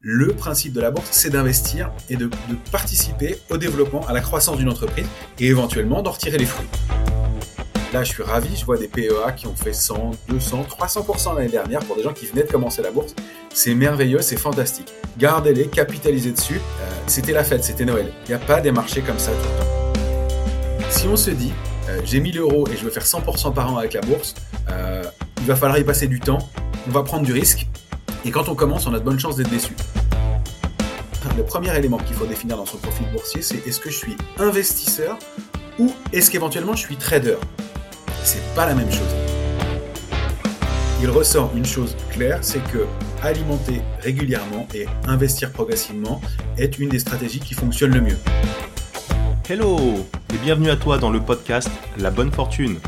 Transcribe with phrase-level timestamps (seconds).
[0.00, 2.30] Le principe de la bourse, c'est d'investir et de,
[2.70, 5.06] participer au développement, à la croissance d'une entreprise
[5.40, 6.68] et éventuellement d'en retirer les fruits.
[7.92, 11.48] Là, je suis ravi, je vois des PEA qui ont fait 100, 200, 300% l'année
[11.48, 13.12] dernière pour des gens qui venaient de commencer la bourse.
[13.52, 14.92] C'est merveilleux, c'est fantastique.
[15.18, 16.60] Gardez-les, capitalisez dessus.
[16.80, 18.12] Euh, c'était la fête, c'était Noël.
[18.26, 20.90] Il n'y a pas des marchés comme ça tout le temps.
[20.90, 21.52] Si on se dit,
[21.88, 24.36] euh, j'ai 1000 euros et je veux faire 100% par an avec la bourse,
[24.70, 25.02] euh,
[25.38, 26.38] il va falloir y passer du temps,
[26.86, 27.66] on va prendre du risque,
[28.24, 29.74] et quand on commence, on a de bonnes chances d'être déçu.
[31.38, 34.16] Le premier élément qu'il faut définir dans son profil boursier, c'est est-ce que je suis
[34.38, 35.16] investisseur
[35.78, 37.36] ou est-ce qu'éventuellement je suis trader?
[38.24, 39.06] C'est pas la même chose.
[41.00, 42.86] Il ressort une chose claire, c'est que
[43.22, 46.20] alimenter régulièrement et investir progressivement
[46.56, 48.18] est une des stratégies qui fonctionne le mieux.
[49.48, 49.78] Hello
[50.34, 52.80] et bienvenue à toi dans le podcast La Bonne Fortune,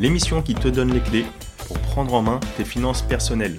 [0.00, 1.26] l'émission qui te donne les clés
[1.66, 3.58] pour prendre en main tes finances personnelles.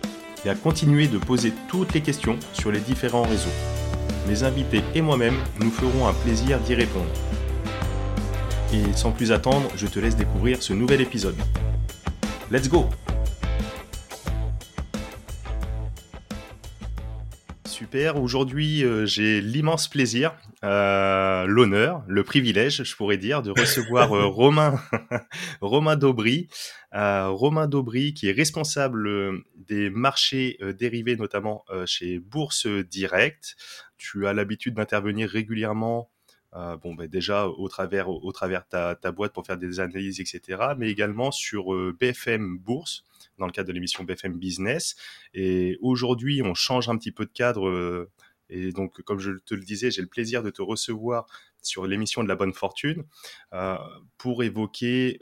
[0.45, 3.49] et à continuer de poser toutes les questions sur les différents réseaux.
[4.27, 7.11] Mes invités et moi-même nous ferons un plaisir d'y répondre.
[8.73, 11.35] Et sans plus attendre, je te laisse découvrir ce nouvel épisode.
[12.49, 12.89] Let's go
[17.65, 24.15] Super, aujourd'hui euh, j'ai l'immense plaisir, euh, l'honneur, le privilège, je pourrais dire, de recevoir
[24.15, 24.79] euh, Romain,
[25.61, 26.47] Romain Daubry,
[26.93, 33.55] Romain Daubry qui est responsable des marchés dérivés notamment chez Bourse Direct.
[33.97, 36.09] Tu as l'habitude d'intervenir régulièrement
[36.53, 40.61] bon, ben déjà au travers, au, travers ta, ta boîte pour faire des analyses, etc.,
[40.77, 43.05] mais également sur BFM Bourse
[43.41, 44.95] dans le cadre de l'émission BFM Business.
[45.33, 47.67] Et aujourd'hui, on change un petit peu de cadre.
[47.67, 48.09] Euh,
[48.49, 51.25] et donc, comme je te le disais, j'ai le plaisir de te recevoir
[51.61, 53.03] sur l'émission de la bonne fortune
[53.53, 53.77] euh,
[54.17, 55.19] pour évoquer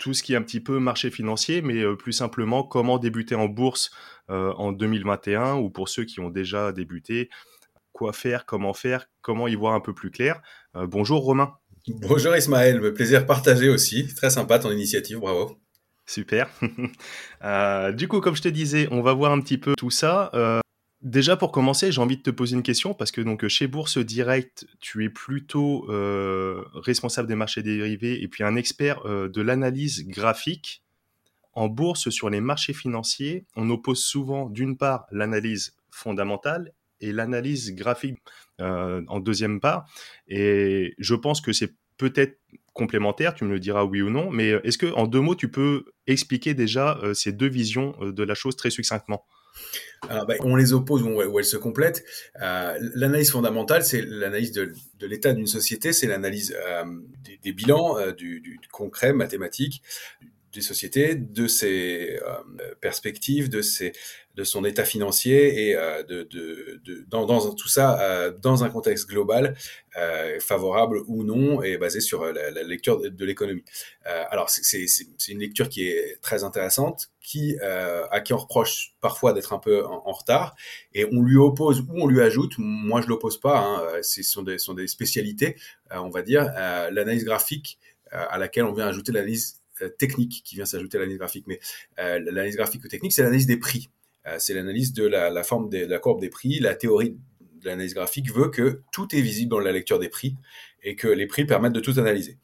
[0.00, 3.36] tout ce qui est un petit peu marché financier, mais euh, plus simplement comment débuter
[3.36, 3.92] en bourse
[4.28, 7.30] en 2021 ou pour ceux qui ont déjà débuté,
[7.90, 10.40] quoi faire, comment faire, comment y voir un peu plus clair.
[10.72, 11.54] bonjour Romain.
[11.88, 14.06] Bonjour Ismaël, plaisir partagé aussi.
[14.14, 15.58] Très sympa ton initiative, bravo.
[16.10, 16.50] Super.
[17.42, 20.30] Euh, du coup, comme je te disais, on va voir un petit peu tout ça.
[20.34, 20.60] Euh,
[21.02, 24.66] déjà, pour commencer, j'ai envie de te poser une question parce que chez Bourse Direct,
[24.80, 30.82] tu es plutôt euh, responsable des marchés dérivés et puis un expert de l'analyse graphique.
[31.52, 37.74] En bourse, sur les marchés financiers, on oppose souvent d'une part l'analyse fondamentale et l'analyse
[37.74, 38.18] graphique
[38.58, 39.86] en deuxième part.
[40.28, 42.38] Et je pense que c'est peut-être
[42.72, 45.34] complémentaire, tu me le diras oui ou non, mais euh, est-ce que en deux mots,
[45.34, 49.26] tu peux expliquer déjà euh, ces deux visions euh, de la chose très succinctement?
[50.08, 52.04] Bah, on les oppose ou, elles se complètent.
[52.34, 56.56] l'analyse fondamentale, c'est l'analyse de, l'état d'une société, c'est l'analyse
[57.42, 59.82] des, bilans, du, concret mathématique
[60.52, 62.18] des sociétés, de ses
[62.80, 63.92] perspectives, de ses
[64.36, 68.62] de son état financier et euh, de, de, de dans, dans, tout ça euh, dans
[68.62, 69.56] un contexte global
[69.96, 73.64] euh, favorable ou non et basé sur la, lecture de, l'économie.
[74.04, 74.86] alors c'est
[75.28, 79.84] une lecture qui est très intéressante, qui à qui on reproche parfois d'être un peu
[79.84, 80.54] en, retard
[80.94, 82.54] et on lui oppose ou on lui ajoute.
[82.58, 83.58] Moi je l'oppose pas.
[83.58, 85.56] Hein, ce sont des, sont des spécialités,
[85.90, 86.44] on va dire
[86.92, 87.78] l'analyse graphique
[88.12, 89.60] à laquelle on vient ajouter l'analyse
[89.98, 91.46] technique qui vient s'ajouter à l'analyse graphique.
[91.46, 91.60] Mais
[91.96, 93.90] l'analyse graphique ou technique, c'est l'analyse des prix.
[94.26, 96.58] Euh, c'est l'analyse de la, forme de la courbe des prix.
[96.60, 100.36] La théorie de l'analyse graphique veut que tout est visible dans la lecture des prix
[100.82, 102.38] et que les prix permettent de tout analyser.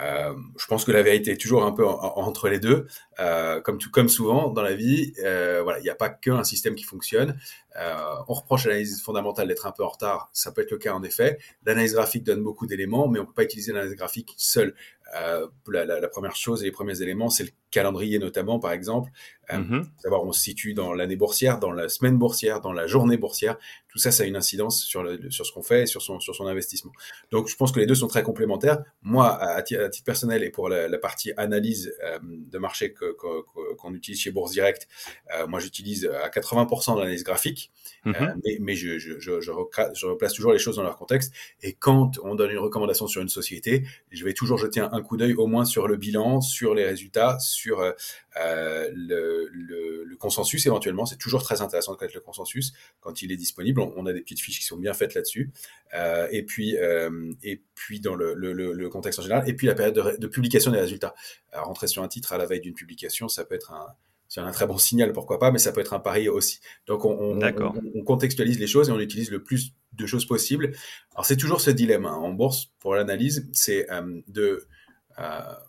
[0.00, 2.86] Euh, je pense que la vérité est toujours un peu entre les deux.
[3.20, 7.38] Euh, comme, souvent dans la vie, il n'y a pas qu'un système qui fonctionne.
[7.76, 10.30] on reproche à l'analyse fondamentale d'être un peu en retard.
[10.32, 11.38] Ça peut être le cas en effet.
[11.66, 14.74] L'analyse graphique donne beaucoup d'éléments, mais on ne peut pas utiliser l'analyse graphique seule.
[15.12, 19.10] La, la, première chose et les premiers éléments, c'est le calendrier notamment, par exemple.
[19.50, 19.82] Euh.
[19.98, 23.16] Savoir où on se situe dans l'année boursière, dans la semaine boursière, dans la journée
[23.16, 23.58] boursière.
[23.88, 26.20] Tout ça, ça a une incidence sur, le, sur ce qu'on fait et sur son,
[26.20, 26.92] sur son investissement.
[27.30, 28.82] Donc, je pense que les deux sont très complémentaires.
[29.02, 34.30] Moi, à, titre personnel et pour la, partie analyse euh, de marché qu'on utilise chez
[34.30, 34.88] Bourse Direct,
[35.34, 37.70] euh, moi, j'utilise à 80% l'analyse graphique.
[38.06, 38.34] Mm-hmm.
[38.44, 39.50] mais, mais je, je, je, je,
[40.06, 41.32] replace toujours les choses dans leur contexte.
[41.62, 45.04] Et quand on donne une recommandation sur une société, je vais toujours jeter un, un
[45.04, 47.92] coup d'œil au moins sur le bilan, sur les résultats, sur euh,
[48.94, 51.04] le, le, le, consensus éventuellement.
[51.04, 53.80] C'est toujours très intéressant de connaître le consensus quand il est disponible.
[53.80, 55.50] On, a des petites fiches qui sont bien faites là-dessus.
[55.94, 56.76] Euh, et puis
[57.42, 59.48] et puis dans le, le, contexte en général.
[59.48, 61.14] Et puis la période de, de publication des résultats.
[61.52, 63.86] rentrer sur un titre à la veille d'une publication, ça peut être un
[64.32, 66.60] c'est un très bon signal, pourquoi pas, mais ça peut être un pari aussi.
[66.86, 70.72] Donc on, on, contextualise les choses et on utilise le plus de choses possibles.
[71.12, 72.14] Alors c'est toujours ce dilemme hein.
[72.14, 74.66] en bourse pour l'analyse, c'est euh, de euh,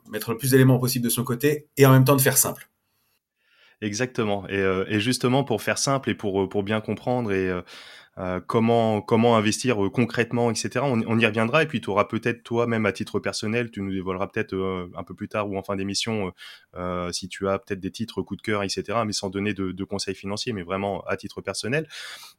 [0.10, 2.70] mettre le plus d'éléments possible de son côté et en même temps de faire simple.
[3.82, 4.48] Exactement.
[4.48, 7.52] Et, euh, justement pour faire simple et pour, pour bien comprendre et
[8.20, 10.86] euh, comment comment investir euh, concrètement, etc.
[10.86, 13.92] On, y reviendra et puis tu auras peut-être toi même à titre personnel, tu nous
[13.92, 16.32] dévoileras peut-être euh, un peu plus tard ou en fin d'émission
[17.12, 19.00] si tu as peut-être des titres coup de cœur, etc.
[19.06, 21.88] Mais sans donner de, de conseils financiers, mais vraiment à titre personnel.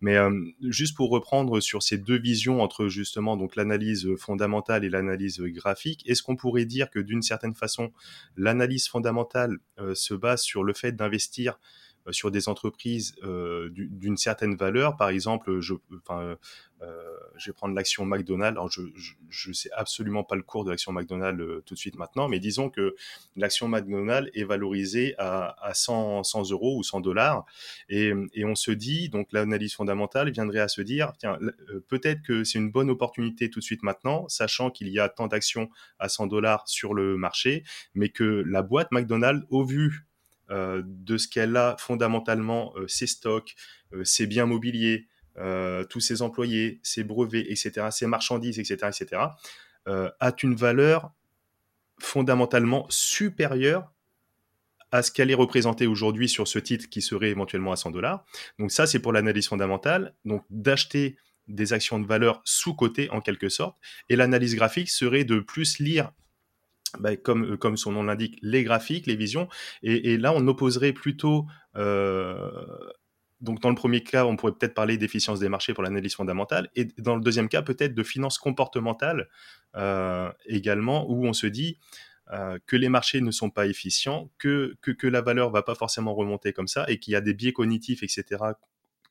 [0.01, 0.17] Mais
[0.63, 6.03] juste pour reprendre sur ces deux visions entre justement donc l'analyse fondamentale et l'analyse graphique,
[6.09, 7.93] est-ce qu'on pourrait dire que d'une certaine façon
[8.37, 9.59] l'analyse fondamentale
[9.95, 11.59] se base sur le fait d'investir
[12.11, 14.97] sur des entreprises euh, d'une certaine valeur.
[14.97, 16.37] Par exemple, je, enfin,
[16.83, 18.59] euh, je vais prendre l'action McDonald's.
[18.59, 22.29] Alors, je ne sais absolument pas le cours de l'action McDonald's tout de suite maintenant,
[22.29, 22.95] mais disons que
[23.37, 27.47] l'action McDonald's est valorisée à, à 100, 100, euros ou 100 dollars.
[27.89, 31.39] Et, et, on se dit, donc l'analyse fondamentale viendrait à se dire, tiens,
[31.89, 35.27] peut-être que c'est une bonne opportunité tout de suite maintenant, sachant qu'il y a tant
[35.27, 37.65] d'actions à 100 dollars sur le marché,
[37.95, 40.13] mais que la boîte McDonald's, au vu euh,
[40.51, 43.55] de ce qu'elle a fondamentalement, euh, ses stocks,
[43.93, 45.09] euh, ses biens mobiliers,
[45.89, 49.23] tous ses employés, ses brevets, etc., ses marchandises, etc., etc.,
[49.87, 51.13] a une valeur
[51.99, 53.93] fondamentalement supérieure
[54.93, 58.25] à ce qu'elle est représentée aujourd'hui sur ce titre qui serait éventuellement à 100 dollars.
[58.61, 60.15] Donc ça, c'est pour l'analyse fondamentale.
[60.25, 61.17] Donc d'acheter
[61.49, 63.77] des actions de valeur sous-cotées en quelque sorte.
[64.09, 66.13] Et l'analyse graphique serait de plus lire
[67.01, 69.49] bah, comme, euh, comme son nom l'indique, les graphiques, les visions.
[69.83, 71.47] Et, là, on opposerait plutôt...
[71.77, 72.51] Euh,
[73.41, 76.71] donc dans le premier cas, on pourrait peut-être parler d'efficience des marchés pour l'analyse fondamentale,
[76.77, 79.29] et dans le deuxième cas, peut-être de finance comportementale
[79.77, 81.79] euh, également, où on se dit
[82.67, 86.69] que les marchés ne sont pas efficients, que, la valeur va pas forcément remonter comme
[86.69, 88.25] ça, et qu'il y a des biais cognitifs, etc.,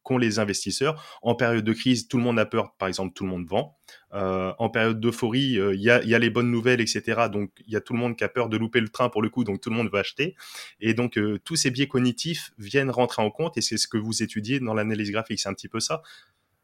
[0.03, 1.01] qu'ont les investisseurs.
[1.21, 3.77] En période de crise, tout le monde a peur, par exemple, tout le monde vend.
[4.13, 7.29] Euh, en période d'euphorie, euh, il y, a, les bonnes nouvelles, etc.
[7.31, 9.21] Donc, il y a tout le monde qui a peur de louper le train pour
[9.21, 10.35] le coup, donc tout le monde va acheter.
[10.79, 13.97] Et donc, euh, tous ces biais cognitifs viennent rentrer en compte, et c'est ce que
[13.97, 16.03] vous étudiez dans l'analyse graphique, c'est un petit peu ça.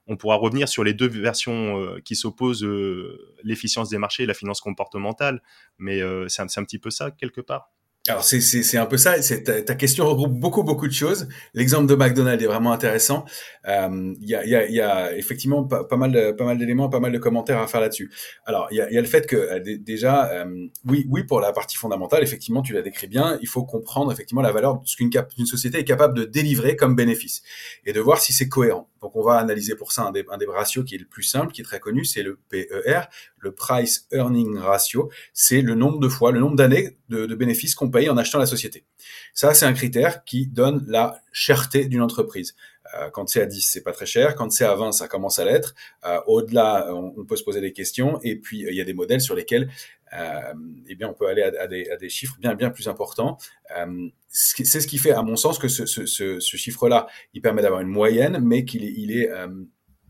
[0.07, 2.67] On pourra revenir sur les deux versions qui s'opposent,
[3.43, 5.43] l'efficience des marchés et la finance comportementale,
[5.77, 7.69] mais c'est un petit peu ça, quelque part.
[8.09, 9.15] Alors c'est un peu ça.
[9.19, 11.27] Ta, question regroupe beaucoup beaucoup de choses.
[11.53, 13.23] L'exemple de McDonald's est vraiment intéressant.
[13.67, 16.99] Euh, il y, a, y, a, y, a, effectivement pas, mal pas mal d'éléments, pas
[16.99, 18.11] mal de commentaires à faire là-dessus.
[18.45, 21.77] Alors il y a, le fait que euh, déjà euh, oui oui pour la partie
[21.77, 23.37] fondamentale effectivement tu l'as décrit bien.
[23.43, 26.75] Il faut comprendre effectivement la valeur de ce qu'une une société est capable de délivrer
[26.75, 27.43] comme bénéfice
[27.85, 28.88] et de voir si c'est cohérent.
[29.01, 31.61] Donc on va analyser pour ça un des, ratios qui est le plus simple, qui
[31.61, 33.01] est très connu, c'est le PER,
[33.37, 35.09] le Price Earning Ratio.
[35.33, 38.39] C'est le nombre de fois, le nombre d'années de, de bénéfices qu'on paye en achetant
[38.39, 38.85] la société.
[39.33, 42.55] Ça, c'est un critère qui donne la cherté d'une entreprise.
[42.95, 44.35] Euh, quand c'est à 10, c'est pas très cher.
[44.35, 45.75] Quand c'est à 20, ça commence à l'être.
[46.05, 48.19] Euh, Au-delà, on, peut se poser des questions.
[48.23, 49.69] Et puis, il y a des modèles sur lesquels
[50.11, 53.37] eh bien, on peut aller à, à, des, à, des, chiffres bien, bien plus importants.
[53.77, 57.41] Euh, c'est ce qui fait, à mon sens, que ce, ce, ce, ce chiffre-là, il
[57.41, 59.47] permet d'avoir une moyenne, mais qu'il est, il est euh,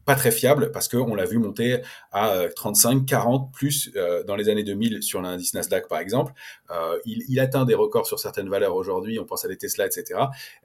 [0.10, 1.82] pas très fiable parce qu'on l'a vu monter
[2.12, 6.34] à 35, euh, 40 plus euh, dans les années 2000 sur l'indice Nasdaq par exemple.
[6.72, 9.86] Euh, il, il, atteint des records sur certaines valeurs aujourd'hui, on pense à des Tesla,
[9.86, 10.20] etc.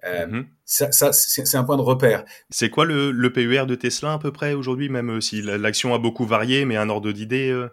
[0.05, 0.47] Euh, mm-hmm.
[0.65, 2.25] Ça, ça c'est un point de repère.
[2.49, 5.99] C'est quoi le, le, PER de Tesla à peu près aujourd'hui, même si l'action a
[5.99, 7.69] beaucoup varié, mais un ordre d'idée euh...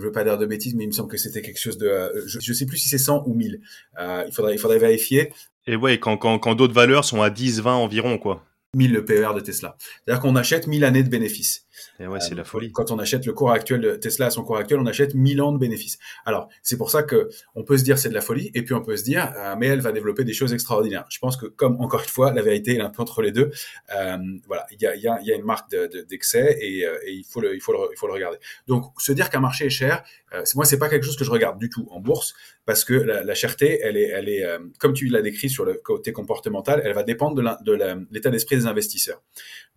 [0.00, 2.10] Je veux pas dire de bêtises, mais il me semble que c'était quelque chose de...
[2.26, 3.60] Je, je sais plus si c'est 100 ou 1000.
[3.98, 5.32] il, faudrait, il faudrait vérifier.
[5.66, 8.44] Et ouais, quand, quand, quand d'autres valeurs sont à 10, 20 environ, quoi.
[8.74, 9.76] 1000 le PER de Tesla.
[9.80, 11.66] C'est-à-dire qu'on achète 1000 années de bénéfices.
[11.98, 12.72] Et ouais, c'est la folie.
[12.72, 15.42] Quand on achète le cours actuel de Tesla à son cours actuel, on achète 1000
[15.42, 15.98] ans de bénéfices.
[16.24, 18.74] Alors, c'est pour ça que on peut se dire c'est de la folie, et puis
[18.74, 21.06] on peut se dire, euh, mais elle va développer des choses extraordinaires.
[21.10, 23.50] Je pense que, comme encore une fois, la vérité est un peu entre les deux.
[23.96, 25.70] Euh, voilà, il y a, y, a, y a, une marque
[26.08, 28.38] d'excès de, et, euh, et, il, faut le, il, faut le, il faut le regarder.
[28.66, 31.30] Donc, se dire qu'un marché est cher, euh, moi, c'est pas quelque chose que je
[31.30, 32.34] regarde du tout en bourse,
[32.64, 35.64] parce que la, la cherté, elle est, elle est euh, comme tu l'as décrit sur
[35.64, 39.22] le côté comportemental, elle va dépendre de l'état d'esprit des investisseurs.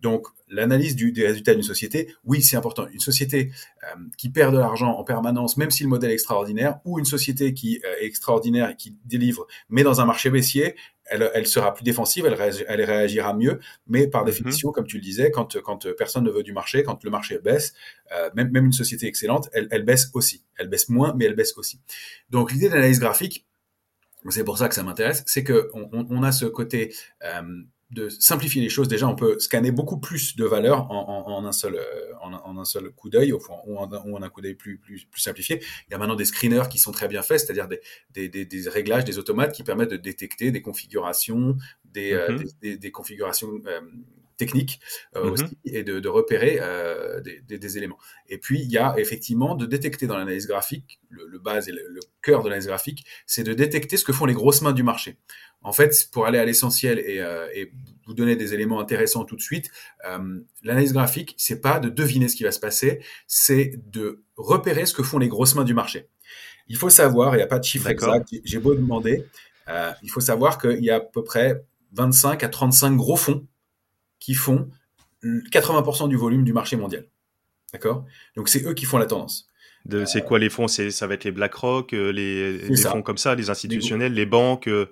[0.00, 1.93] Donc, l'analyse des résultats d'une société,
[2.24, 2.86] oui, c'est important.
[2.92, 3.50] Une société
[3.82, 7.04] euh, qui perd de l'argent en permanence, même si le modèle est extraordinaire, ou une
[7.04, 10.74] société qui euh, est extraordinaire et qui délivre, mais dans un marché baissier,
[11.06, 14.26] elle, sera plus défensive, elle, elle, réagira mieux, mais par mhm.
[14.28, 17.38] définition, comme tu le disais, quand, quand personne ne veut du marché, quand le marché
[17.38, 17.74] baisse,
[18.12, 20.44] euh, même, même une société excellente, elle, elle baisse aussi.
[20.56, 21.80] Elle baisse moins, mais elle baisse aussi.
[22.30, 23.46] Donc l'idée de l'analyse graphique,
[24.30, 27.42] c'est pour ça que ça m'intéresse, c'est que on, on, a ce côté euh,
[27.90, 28.88] de simplifier les choses.
[28.88, 32.90] Déjà, on peut scanner beaucoup plus de valeurs en, un seul euh, en, un seul
[32.90, 33.38] coup d'œil, ou,
[33.68, 35.62] en, un coup d'œil plus, plus, plus simplifié.
[35.88, 38.68] Il y a maintenant des screeners qui sont très bien faits, c'est-à-dire des, des, des,
[38.68, 42.78] réglages, des automates qui permettent de détecter des configurations, des, euh, mm-hmm.
[42.78, 43.80] des, configurations euh,
[44.36, 44.80] techniques
[45.14, 45.30] mm-hmm.
[45.30, 46.60] aussi, et de, repérer
[47.22, 47.98] des, éléments.
[48.28, 51.82] Et puis, il y a effectivement de détecter dans l'analyse graphique, le, base et le,
[51.88, 54.82] le cœur de l'analyse graphique, c'est de détecter ce que font les grosses mains du
[54.82, 55.18] marché.
[55.64, 57.72] En fait, pour aller à l'essentiel et, euh, et,
[58.06, 59.70] vous donner des éléments intéressants tout de suite,
[60.06, 64.84] euh, l'analyse graphique, c'est pas de deviner ce qui va se passer, c'est de repérer
[64.84, 66.10] ce que font les grosses mains du marché.
[66.68, 69.24] Il faut savoir, il n'y a pas de chiffre exact, j'ai beau demander,
[69.68, 73.46] euh, il faut savoir qu'il y a à peu près 25 à 35 gros fonds
[74.24, 74.70] qui font
[75.22, 77.04] 80% du volume du marché mondial.
[77.74, 78.06] D'accord?
[78.36, 79.50] Donc c'est eux qui font la tendance.
[80.06, 80.66] C'est quoi les fonds?
[80.66, 84.66] Ça va être les BlackRock, euh, les, les fonds comme ça, les institutionnels, les banques
[84.66, 84.86] euh,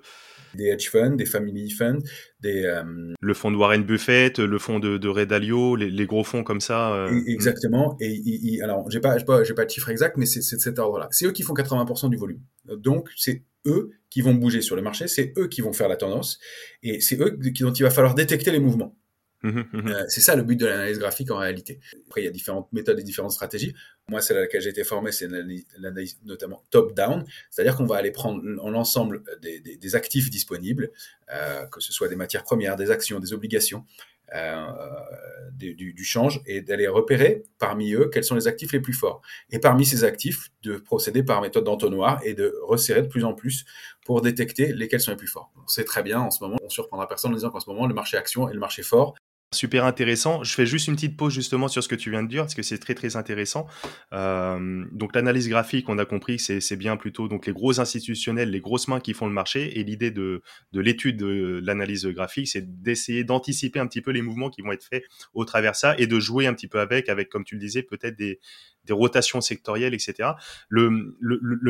[0.55, 1.99] des hedge funds, des family funds,
[2.39, 2.63] des...
[2.65, 2.83] Euh,
[3.19, 6.61] le fonds de Warren Buffett, le fonds de, de Ray Dalio, les, gros fonds comme
[6.61, 6.93] ça.
[6.93, 7.97] Euh, exactement.
[7.99, 10.79] Et, alors, j'ai pas, j'ai pas, j'ai pas le chiffre exact, mais c'est, de cet
[10.79, 11.07] ordre-là.
[11.11, 12.41] C'est eux qui font 80% du volume.
[12.65, 15.95] Donc, c'est eux qui vont bouger sur le marché, c'est eux qui vont faire la
[15.95, 16.37] tendance,
[16.83, 18.95] et c'est eux dont il va falloir détecter les mouvements.
[19.43, 21.79] Mmh mmh euh, c'est ça le but de l'analyse graphique en réalité.
[22.07, 23.73] Après, il y a différentes méthodes et différentes stratégies.
[24.07, 25.27] Moi, celle à laquelle j'ai été formé, c'est
[25.77, 30.91] l'analyse notamment top-down, c'est-à-dire qu'on va aller prendre l'ensemble des, des, actifs disponibles,
[31.33, 33.85] euh, que ce soit des matières premières, des actions, des obligations,
[34.33, 34.67] euh,
[35.51, 39.21] du, change, et d'aller repérer parmi eux quels sont les actifs les plus forts.
[39.51, 43.33] Et parmi ces actifs, de procéder par méthode d'entonnoir et de resserrer de plus en
[43.33, 43.65] plus
[44.05, 45.51] pour détecter lesquels sont les plus forts.
[45.63, 47.85] On sait très bien en ce moment, on surprendra personne en disant qu'en ce moment,
[47.85, 49.15] le marché action est le marché fort
[49.53, 50.43] Super intéressant.
[50.43, 52.55] Je fais juste une petite pause justement sur ce que tu viens de dire parce
[52.55, 53.67] que c'est très très intéressant.
[54.11, 58.59] Euh, donc l'analyse graphique, on a compris, c'est bien plutôt donc les gros institutionnels, les
[58.59, 59.79] grosses mains qui font le marché.
[59.79, 60.41] Et l'idée de,
[60.73, 64.71] de l'étude de l'analyse graphique, c'est d'essayer d'anticiper un petit peu les mouvements qui vont
[64.71, 67.55] être faits au travers ça et de jouer un petit peu avec, avec comme tu
[67.55, 68.39] le disais, peut-être des,
[68.89, 70.31] rotations sectorielles, etc.
[70.67, 70.89] Le,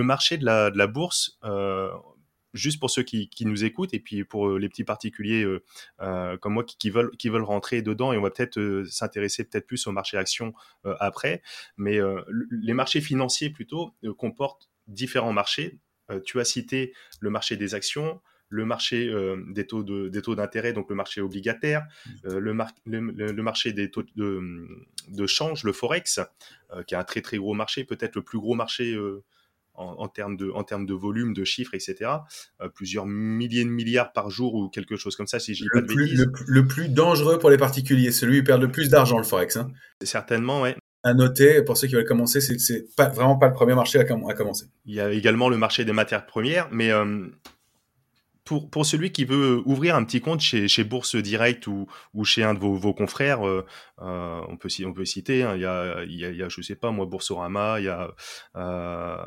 [0.01, 1.89] marché de la, de la bourse, euh,
[2.53, 5.63] juste pour ceux qui, nous écoutent et puis pour euh, les petits particuliers euh,
[6.01, 9.67] euh, comme moi qui, veulent, qui veulent rentrer dedans et on va peut-être s'intéresser peut-être
[9.67, 10.53] plus au marché actions
[10.99, 11.41] après.
[11.77, 11.99] Mais
[12.51, 15.79] les marchés financiers plutôt comportent différents marchés.
[16.25, 19.11] tu as cité le marché des actions, le marché
[19.47, 22.37] des taux de, des taux d'intérêt, donc le marché obligataire, mmh.
[22.37, 24.67] le, le, marché des taux de,
[25.09, 26.19] de change, le forex,
[26.87, 28.95] qui est un très très gros marché, peut-être le plus gros marché
[29.75, 32.11] en, termes de, en termes de volume, de chiffres, etc.
[32.61, 35.69] Euh, plusieurs milliers de milliards par jour ou quelque chose comme ça, si je dis
[35.73, 39.17] pas de plus, le, plus dangereux pour les particuliers, celui qui perd le plus d'argent,
[39.17, 39.57] le Forex.
[39.57, 39.71] Hein.
[40.01, 40.69] Certainement, oui.
[41.05, 44.05] À noter, pour ceux qui veulent commencer, c'est pas, vraiment pas le premier marché à,
[44.05, 44.67] commencer.
[44.85, 47.27] Il y a également le marché des matières premières, mais euh,
[48.45, 51.87] pour, celui qui veut ouvrir un petit compte chez, Bourse Direct ou,
[52.23, 53.65] chez un de vos, confrères, euh,
[54.01, 54.69] euh on, peut,
[55.05, 58.13] citer, hein, il, y a, y a, sais pas moi, Boursorama, il y a
[58.57, 59.17] euh,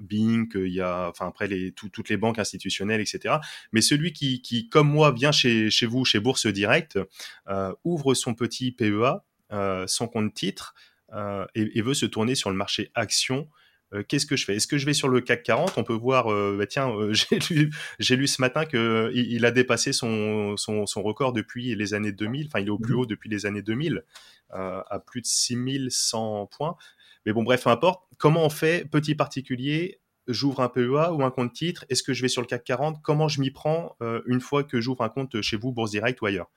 [0.00, 3.36] Bink, il y a, enfin après les, toutes les banques institutionnelles, etc.
[3.72, 6.98] Mais celui qui, comme moi, vient chez, vous, chez Bourse Direct,
[7.48, 9.24] euh, ouvre son petit PEA,
[9.86, 10.74] son compte titre,
[11.54, 13.48] et, et, veut se tourner sur le marché action
[14.02, 14.56] qu'est-ce que je fais?
[14.56, 17.12] Est-ce que je vais sur le CAC 40 On peut voir, euh, bah, tiens, euh,
[17.98, 22.46] j'ai lu, ce matin qu'il il a dépassé son, son, record depuis les années 2000,
[22.46, 24.04] enfin il est au plus mmh haut depuis les années 2000,
[24.50, 26.76] à plus de 6100 points.
[27.26, 28.04] Mais bon, bref, peu importe.
[28.18, 31.84] Comment on fait, petit particulier, j'ouvre un PEA ou un compte titre.
[31.88, 33.96] Est-ce que je vais sur le CAC 40 Comment je m'y prends
[34.26, 36.50] une fois que j'ouvre un compte chez vous, Bourse Direct ou ailleurs?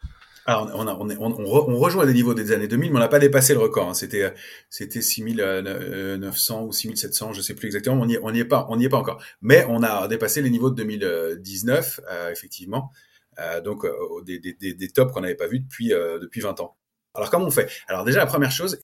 [0.50, 3.20] Alors, on, a, on, on, rejoint des niveaux des années 2000, mais on n'a pas
[3.20, 3.90] dépassé le record.
[3.90, 3.94] Hein.
[3.94, 4.34] C'était,
[4.70, 8.02] c'était 6900 ou 6700, je sais plus exactement.
[8.02, 9.22] On n'y on est pas, on n'y est pas encore.
[9.42, 12.94] Mais on a dépassé les niveaux de 2019, euh, effectivement.
[13.40, 13.92] Euh, donc, euh,
[14.26, 16.78] des, des, des, tops qu'on n'avait pas vus depuis, depuis 20 ans.
[17.14, 17.70] Alors, comment on fait?
[17.90, 18.80] Alors, déjà, la première chose,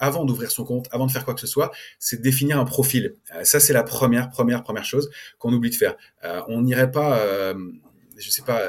[0.00, 2.66] avant d'ouvrir son compte, avant de faire quoi que ce soit, c'est de définir un
[2.66, 3.16] profil.
[3.44, 5.96] ça, c'est la première, première, première chose qu'on oublie de faire.
[6.48, 7.54] on n'irait pas,
[8.18, 8.60] je sais pas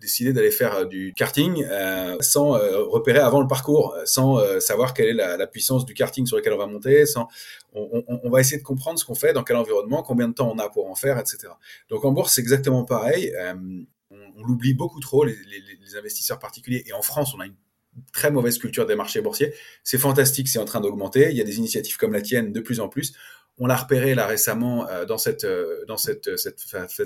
[0.00, 4.94] décider d'aller faire euh, du karting euh, sans euh, repérer avant le parcours, sans savoir
[4.94, 7.28] quelle est la, puissance du karting sur lequel on va monter, sans
[7.72, 10.58] on, va essayer de comprendre ce qu'on fait, dans quel environnement, combien de temps on
[10.58, 11.48] a pour en faire, etc.
[11.88, 13.32] Donc en bourse c'est exactement pareil.
[14.10, 15.36] on, l'oublie beaucoup trop les,
[15.96, 17.54] investisseurs particuliers et en France on a une
[18.12, 19.54] très mauvaise culture des marchés boursiers.
[19.82, 21.30] C'est fantastique, c'est en train d'augmenter.
[21.30, 23.14] Il y a des initiatives comme la tienne de plus en plus
[23.58, 25.46] On l'a repéré là récemment dans cette
[25.86, 26.60] dans cette cette,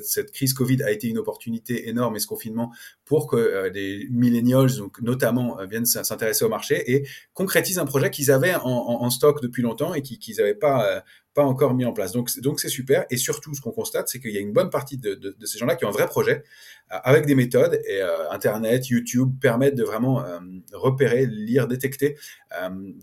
[0.04, 2.73] cette crise Covid a été une opportunité énorme et ce confinement
[3.04, 8.30] pour que des millennials donc notamment viennent s'intéresser au marché et concrétisent un projet qu'ils
[8.30, 11.02] avaient en, en, stock depuis longtemps et qu'ils n'avaient pas
[11.34, 12.12] pas encore mis en place.
[12.12, 13.06] Donc, donc c'est super.
[13.10, 15.46] Et surtout, ce qu'on constate, c'est qu'il y a une bonne partie de, de, de
[15.46, 16.42] ces gens-là qui ont un vrai projet
[16.92, 17.80] euh, avec des méthodes.
[17.86, 20.38] Et euh, Internet, YouTube permettent de vraiment euh,
[20.72, 22.16] repérer, lire, détecter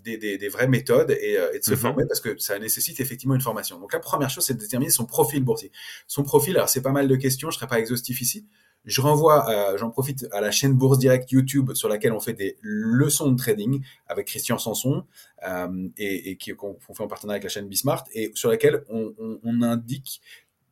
[0.03, 1.77] des, des, des, vraies méthodes et, et de se mhm.
[1.77, 3.79] former parce que ça nécessite effectivement une formation.
[3.79, 5.71] Donc, la première chose, c'est de déterminer son profil boursier.
[6.05, 8.45] Son profil, alors c'est pas mal de questions, je serai pas exhaustif ici.
[8.86, 12.33] Je renvoie, euh, j'en profite à la chaîne Bourse Direct YouTube sur laquelle on fait
[12.33, 15.05] des leçons de trading avec Christian Sanson
[15.48, 19.13] euh, et, et qu'on fait en partenariat avec la chaîne Bismart et sur laquelle on,
[19.62, 20.21] indique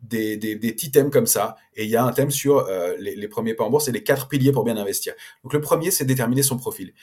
[0.01, 1.57] des, petits thèmes comme ça.
[1.75, 3.91] Et il y a un thème sur euh, les, les, premiers pas en bourse et
[3.91, 5.13] les quatre piliers pour bien investir.
[5.43, 6.93] Donc le premier, c'est déterminer son profil.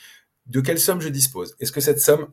[0.46, 1.54] De quelle somme je dispose?
[1.60, 2.28] Est-ce que cette somme,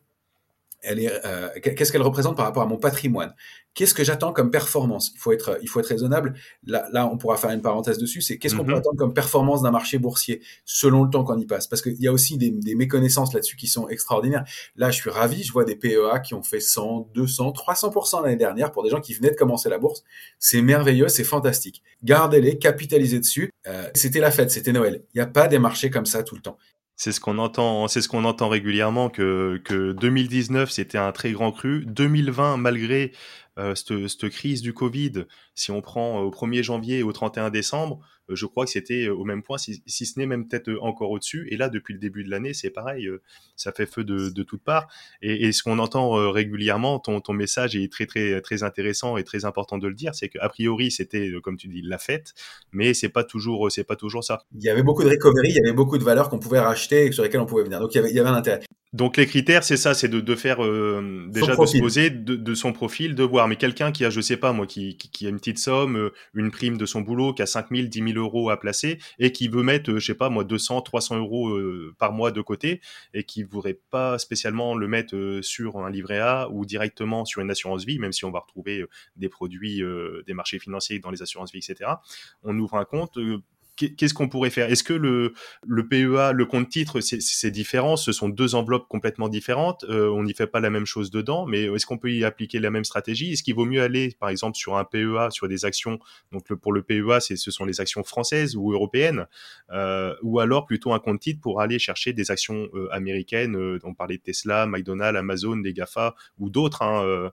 [0.81, 3.33] elle est, euh, qu'est-ce qu'elle représente par rapport à mon patrimoine?
[3.73, 5.11] Qu'est-ce que j'attends comme performance?
[5.15, 6.33] Il faut être, il faut être raisonnable.
[6.65, 8.21] Là, là, on pourra faire une parenthèse dessus.
[8.21, 8.79] C'est qu'est-ce qu'on peut mhm.
[8.79, 11.67] attendre comme performance d'un marché boursier selon le temps qu'on y passe?
[11.67, 14.43] Parce qu'il y a aussi des, des méconnaissances là-dessus qui sont extraordinaires.
[14.75, 15.43] Là, je suis ravi.
[15.43, 18.99] Je vois des PEA qui ont fait 100, 200, 300% l'année dernière pour des gens
[18.99, 20.03] qui venaient de commencer la bourse.
[20.39, 21.81] C'est merveilleux, c'est fantastique.
[22.03, 23.51] Gardez-les, capitalisez dessus.
[23.67, 25.03] Euh, c'était la fête, c'était Noël.
[25.13, 26.57] Il n'y a pas des marchés comme ça tout le temps.
[27.03, 31.31] C'est ce qu'on entend, c'est ce qu'on entend régulièrement que, que 2019 c'était un très
[31.31, 31.83] grand cru.
[31.87, 33.11] 2020, malgré
[33.57, 37.11] euh, cette, cette, crise du Covid, si on prend euh, au 1er janvier et au
[37.11, 40.47] 31 décembre, euh, je crois que c'était au même point, si, si ce n'est même
[40.47, 41.47] peut-être encore au-dessus.
[41.51, 43.09] Et là, depuis le début de l'année, c'est pareil,
[43.55, 44.87] ça fait feu de, de toutes parts.
[45.21, 49.23] Et, et ce qu'on entend régulièrement, ton, ton message est très très très intéressant et
[49.23, 52.33] très important de le dire, c'est qu'a priori c'était, comme tu dis, la fête,
[52.71, 54.43] mais c'est pas toujours c'est pas toujours ça.
[54.55, 57.05] Il y avait beaucoup de recovery, il y avait beaucoup de valeurs qu'on pouvait racheter
[57.05, 57.79] et sur lesquelles on pouvait venir.
[57.79, 58.61] Donc il y avait, il y avait un intérêt.
[58.93, 62.35] Donc les critères, c'est ça, c'est de, de, faire euh, déjà de se poser de,
[62.35, 63.47] de, son profil, de voir.
[63.47, 65.97] Mais quelqu'un qui a, je sais pas moi, qui, qui, qui, a une petite somme,
[65.97, 68.99] euh, une prime de son boulot, qui a 5 000, 10 000 euros à placer
[69.19, 71.59] et qui veut mettre, euh, je sais pas moi, 200, 300 euros
[71.97, 72.81] par mois de côté
[73.13, 77.51] et qui voudrait pas spécialement le mettre sur un livret A ou directement sur une
[77.51, 79.81] assurance vie, même si on va retrouver des produits
[80.25, 81.91] des marchés financiers dans les assurances vie, etc.
[82.43, 83.17] On ouvre un compte
[83.89, 84.69] qu'est-ce qu'on pourrait faire?
[84.69, 85.33] Est-ce que le,
[85.87, 87.95] PEA, le compte titre, c'est différent?
[87.95, 89.83] Ce sont deux enveloppes complètement différentes.
[89.89, 92.59] Euh, on n'y fait pas la même chose dedans, mais est-ce qu'on peut y appliquer
[92.59, 93.33] la même stratégie?
[93.33, 95.99] Est-ce qu'il vaut mieux aller, par exemple, sur un PEA, sur des actions
[96.31, 99.27] Donc pour le PEA, ce sont les actions françaises ou européennes,
[99.71, 103.57] euh, ou alors plutôt un compte titre pour aller chercher des actions euh, américaines.
[103.83, 106.81] On parlait de Tesla, McDonald's, Amazon, les Gafa ou d'autres.
[106.81, 107.31] Hein,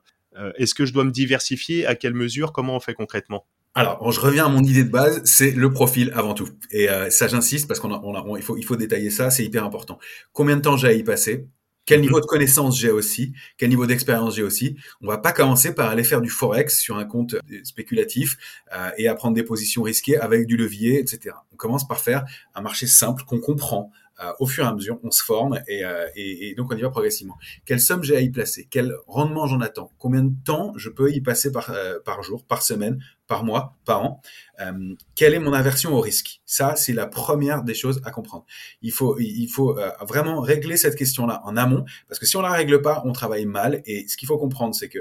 [0.57, 1.85] est-ce que je dois me diversifier?
[1.85, 2.53] À quelle mesure?
[2.53, 3.45] Comment on fait concrètement?
[3.79, 6.49] Alors, je reviens à mon idée de base, c'est le profil avant tout.
[6.69, 9.45] Et euh, ça, j'insiste parce qu'on a, on il faut, il faut détailler ça, c'est
[9.45, 9.99] hyper important.
[10.33, 11.47] Combien de temps j'ai à y passer?
[11.85, 13.31] Quel niveau de connaissance j'ai aussi?
[13.57, 14.75] Quel niveau d'expérience j'ai aussi?
[14.99, 18.35] On va pas commencer par aller faire du forex sur un compte euh, spéculatif
[18.75, 21.37] euh, et à prendre des positions risquées avec du levier, etc.
[21.53, 23.91] On commence par faire un marché simple qu'on comprend,
[24.39, 27.37] au fur et à mesure, on se forme et, donc on y va progressivement.
[27.63, 28.67] Quelle somme j'ai à y placer?
[28.69, 29.93] Quel rendement j'en attends?
[29.97, 34.21] Combien de temps je peux y passer par jour, par semaine, par mois, par an
[34.59, 36.41] euh, Quelle est mon aversion au risque?
[36.45, 38.45] Ça, c'est la première des choses à comprendre.
[38.81, 42.51] Il faut, il faut vraiment régler cette question-là en amont parce que si on la
[42.51, 43.81] règle pas, on travaille mal.
[43.85, 44.99] Et ce qu'il faut comprendre, c'est que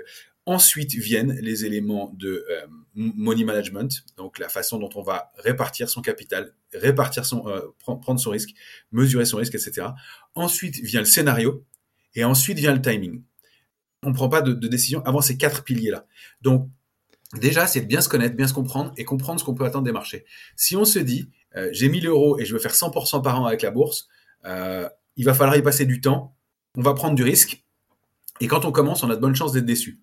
[0.49, 5.91] Ensuite viennent les éléments de euh, money management, donc la façon dont on va répartir
[5.91, 8.55] son capital, répartir son, euh, prendre son risque,
[8.91, 9.89] mesurer son risque, etc.
[10.35, 11.67] Ensuite vient le scénario
[12.15, 13.23] et ensuite vient le timing.
[14.03, 16.07] On ne prend pas de, de, décision avant ces quatre piliers-là.
[16.41, 16.71] Donc
[17.35, 19.85] déjà, c'est de bien se connaître, bien se comprendre et comprendre ce qu'on peut attendre
[19.85, 20.25] des marchés.
[20.57, 23.47] Si on se dit, euh, j'ai 1000 euros et je veux faire 100% par an
[23.47, 24.09] avec la bourse,
[24.45, 26.37] il va falloir y passer du temps,
[26.77, 27.65] on va prendre du risque.
[28.41, 30.01] Et quand on commence, on a de bonnes chances d'être déçu.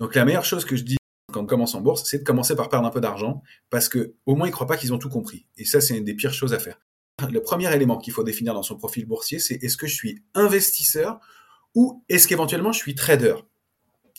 [0.00, 0.96] Donc la meilleure chose que je dis
[1.32, 4.14] quand on commence en bourse, c'est de commencer par perdre un peu d'argent parce que
[4.26, 5.46] au moins ils croient pas qu'ils ont tout compris.
[5.56, 6.78] Et ça, c'est une des pires choses à faire.
[7.30, 10.22] Le premier élément qu'il faut définir dans son profil boursier, c'est est-ce que je suis
[10.34, 11.20] investisseur
[11.74, 13.34] ou est-ce qu'éventuellement je suis trader?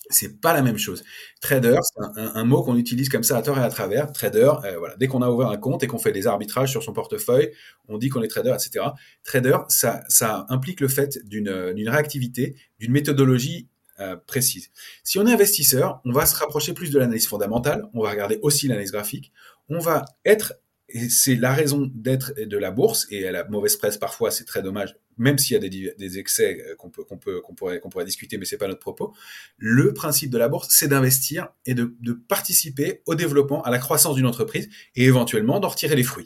[0.09, 1.03] C'est pas la même chose.
[1.41, 4.11] Trader, c'est un, mot qu'on utilise comme ça à tort et à travers.
[4.11, 6.83] Trader, euh, voilà, dès qu'on a ouvert un compte et qu'on fait des arbitrages sur
[6.83, 7.51] son portefeuille,
[7.87, 8.85] on dit qu'on est trader, etc.
[9.23, 14.71] Trader, ça, implique le fait d'une réactivité, d'une méthodologie euh, précise.
[15.03, 18.39] Si on est investisseur, on va se rapprocher plus de l'analyse fondamentale, on va regarder
[18.41, 19.31] aussi l'analyse graphique,
[19.69, 20.53] on va être,
[20.93, 24.45] et c'est la raison d'être de la bourse, et à la mauvaise presse parfois, c'est
[24.45, 27.79] très dommage, même s'il y a des, excès euh, qu'on peut, qu'on peut, qu'on pourrait,
[27.79, 29.13] qu'on pourrait discuter, mais c'est pas notre propos.
[29.57, 33.79] Le principe de la bourse, c'est d'investir et de, de participer au développement, à la
[33.79, 36.25] croissance d'une entreprise, et éventuellement d'en retirer les fruits.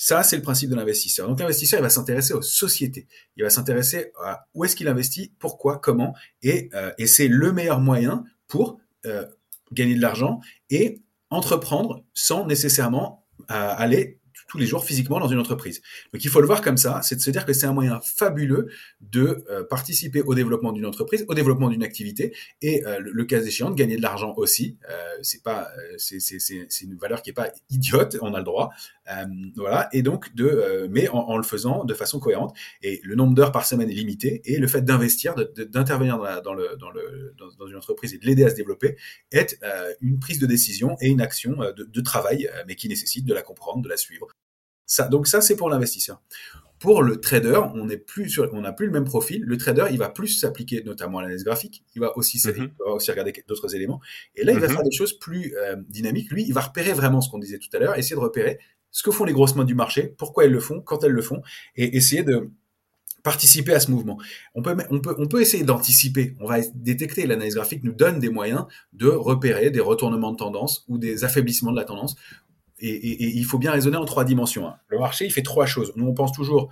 [0.00, 1.28] Ça, c'est le principe de l'investisseur.
[1.28, 3.08] Donc l'investisseur, il va s'intéresser aux sociétés.
[3.36, 7.52] Il va s'intéresser à où est-ce qu'il investit, pourquoi, comment, et, euh, et c'est le
[7.52, 9.26] meilleur moyen pour euh,
[9.72, 10.40] gagner de l'argent
[10.70, 15.80] et entreprendre sans nécessairement aller tous les jours physiquement dans une entreprise.
[16.12, 18.00] Donc il faut le voir comme ça, c'est de se dire que c'est un moyen
[18.00, 18.68] fabuleux
[19.00, 23.42] de euh, participer au développement d'une entreprise, au développement d'une activité et euh, le, cas
[23.42, 24.78] échéant de gagner de l'argent aussi.
[24.90, 28.70] Euh, c'est pas, c'est, c'est une valeur qui est pas idiote, on a le droit.
[29.56, 32.56] Voilà et donc de, mais en, en, le faisant de façon cohérente.
[32.82, 36.54] Et le nombre d'heures par semaine est limité et le fait d'investir, d'intervenir dans, dans,
[36.54, 38.96] le, dans, le, dans, dans, une entreprise et de l'aider à se développer
[39.32, 39.58] est
[40.00, 43.42] une prise de décision et une action de, de travail, mais qui nécessite de la
[43.42, 44.28] comprendre, de la suivre,
[45.10, 46.22] donc ça, c'est pour l'investisseur.
[46.78, 49.42] Pour le trader, on n'est plus sur, on n'a plus le même profil.
[49.44, 51.84] Le trader, il va plus s'appliquer notamment à l'analyse graphique.
[51.96, 52.70] Il va aussi, mhm.
[52.86, 54.00] aussi regarder d'autres éléments.
[54.36, 54.74] Et là, il va mhm.
[54.74, 56.30] faire des choses plus euh, dynamiques.
[56.30, 58.60] Lui, il va repérer vraiment ce qu'on disait tout à l'heure, essayer de repérer
[58.90, 61.22] ce que font les grosses mains du marché, pourquoi elles le font, quand elles le
[61.22, 61.42] font,
[61.76, 62.50] et essayer de
[63.22, 64.18] participer à ce mouvement.
[64.54, 66.34] On peut, on peut, on peut essayer d'anticiper.
[66.40, 67.26] On va détecter.
[67.26, 71.72] L'analyse graphique nous donne des moyens de repérer des retournements de tendance ou des affaiblissements
[71.72, 72.16] de la tendance
[72.80, 74.68] et, il faut bien raisonner en trois dimensions.
[74.68, 74.76] Hein.
[74.88, 75.92] Le marché, il fait trois choses.
[75.96, 76.70] Nous, on pense toujours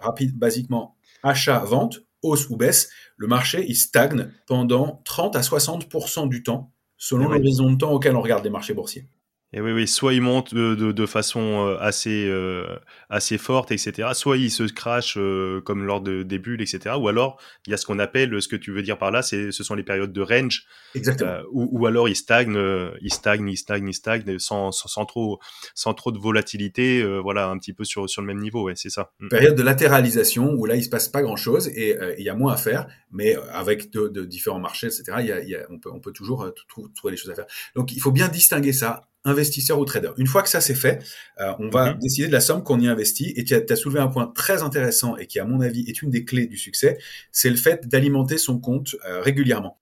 [0.00, 2.90] rapide, basiquement, achat, vente, hausse ou baisse.
[3.16, 8.16] Le marché, il stagne pendant 30 à 60% du temps, selon l'horizon de temps auquel
[8.16, 9.06] on regarde les marchés boursiers.
[9.54, 12.66] Et oui, oui, soit il monte de, de, de façon euh, assez, euh,
[13.08, 14.10] assez forte, etc.
[14.12, 16.96] Soit il se crache euh, comme lors de, des bulles, etc.
[16.98, 19.22] Ou alors, il y a ce qu'on appelle, ce que tu veux dire par là,
[19.22, 20.66] c'est, ce sont les périodes de range.
[20.94, 21.38] Exactement.
[21.50, 22.58] Ou, ou, alors il stagne,
[23.00, 25.40] il stagne, il stagne, il stagne, sans, sans, trop,
[25.74, 28.90] sans trop de volatilité, voilà, un petit peu sur, sur le même niveau, ouais, c'est
[28.90, 29.12] ça.
[29.20, 29.28] Mm.
[29.28, 32.52] Période de latéralisation où là, il se passe pas grand-chose et il y a moins
[32.52, 36.00] à faire, mais avec de, différents marchés, etc., y a, y a, on, peut, on
[36.00, 36.52] peut toujours
[36.94, 37.46] trouver des choses à faire.
[37.74, 40.10] Donc, il faut bien distinguer ça investisseur ou trader.
[40.16, 41.04] Une fois que ça c'est fait,
[41.40, 41.98] euh, on va mhm.
[41.98, 43.32] décider de la somme qu'on y investit.
[43.36, 46.10] Et tu as, soulevé un point très intéressant et qui, à mon avis, est une
[46.10, 46.98] des clés du succès,
[47.32, 49.80] c'est le fait d'alimenter son compte euh, régulièrement.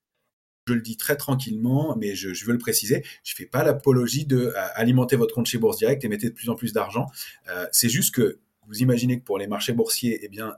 [0.68, 3.04] Je le dis très tranquillement, mais je, veux le préciser.
[3.22, 6.30] Je fais pas l'apologie de euh, alimenter votre compte chez Bourse Direct et mettre de
[6.30, 7.06] plus en plus d'argent.
[7.70, 10.56] c'est juste que vous imaginez que pour les marchés boursiers, eh bien,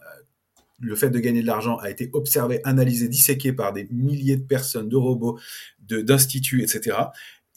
[0.80, 4.44] le fait de gagner de l'argent a été observé, analysé, disséqué par des milliers de
[4.44, 5.38] personnes, de robots,
[5.80, 6.96] d'instituts, etc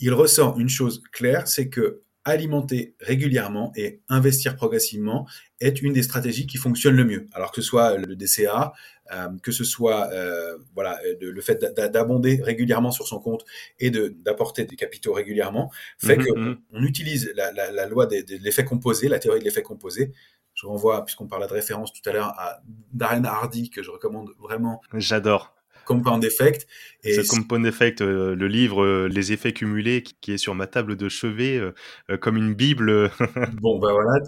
[0.02, 5.28] il ressort une chose claire, c'est que alimenter régulièrement et investir progressivement
[5.60, 7.28] est une des stratégies qui fonctionne le mieux.
[7.34, 8.74] Alors que ce soit le DCA,
[9.12, 13.44] euh, que ce soit euh, voilà le fait d'abonder régulièrement sur son compte
[13.80, 19.20] et d'apporter des capitaux régulièrement, fait qu'on on utilise la, loi de, l'effet composé, la
[19.20, 20.12] théorie de l'effet composé.
[20.54, 22.62] Je renvoie, puisqu'on parlait de référence tout à l'heure, à
[22.92, 24.82] Darren Hardy, que je recommande vraiment.
[24.94, 25.56] J'adore.
[25.86, 26.68] Compound Effect.
[27.04, 30.68] Et The Compound Effect, euh, le livre euh, Les effets cumulés, qui, est sur ma
[30.68, 33.12] table de chevet euh, comme une bible.
[33.62, 34.24] bon, ben voilà.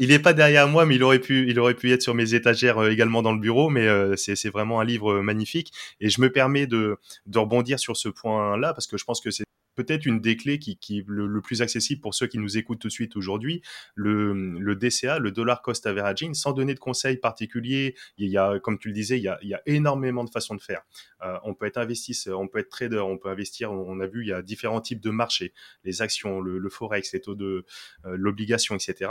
[0.00, 2.34] Il n'est pas derrière moi, mais il aurait pu, il aurait pu être sur mes
[2.34, 3.68] étagères également dans le bureau.
[3.70, 5.72] Mais c'est vraiment un livre magnifique.
[6.00, 9.30] Et je me permets de, de rebondir sur ce point-là parce que je pense que
[9.30, 9.44] c'est
[9.76, 12.88] peut-être une des clés qui, qui le, plus accessible pour ceux qui nous écoutent tout
[12.88, 13.62] de suite aujourd'hui,
[13.94, 17.94] le, DCA, le dollar cost averaging, sans donner de conseils particuliers.
[18.18, 20.82] Il y a, comme tu le disais, il y a, énormément de façons de faire.
[21.22, 23.70] Euh, on peut être investisseur, on peut être trader, on peut investir.
[23.70, 25.52] On a vu, il y a différents types de marchés,
[25.84, 27.64] les actions, le, le forex, les taux de
[28.04, 29.10] euh, l'obligation, etc.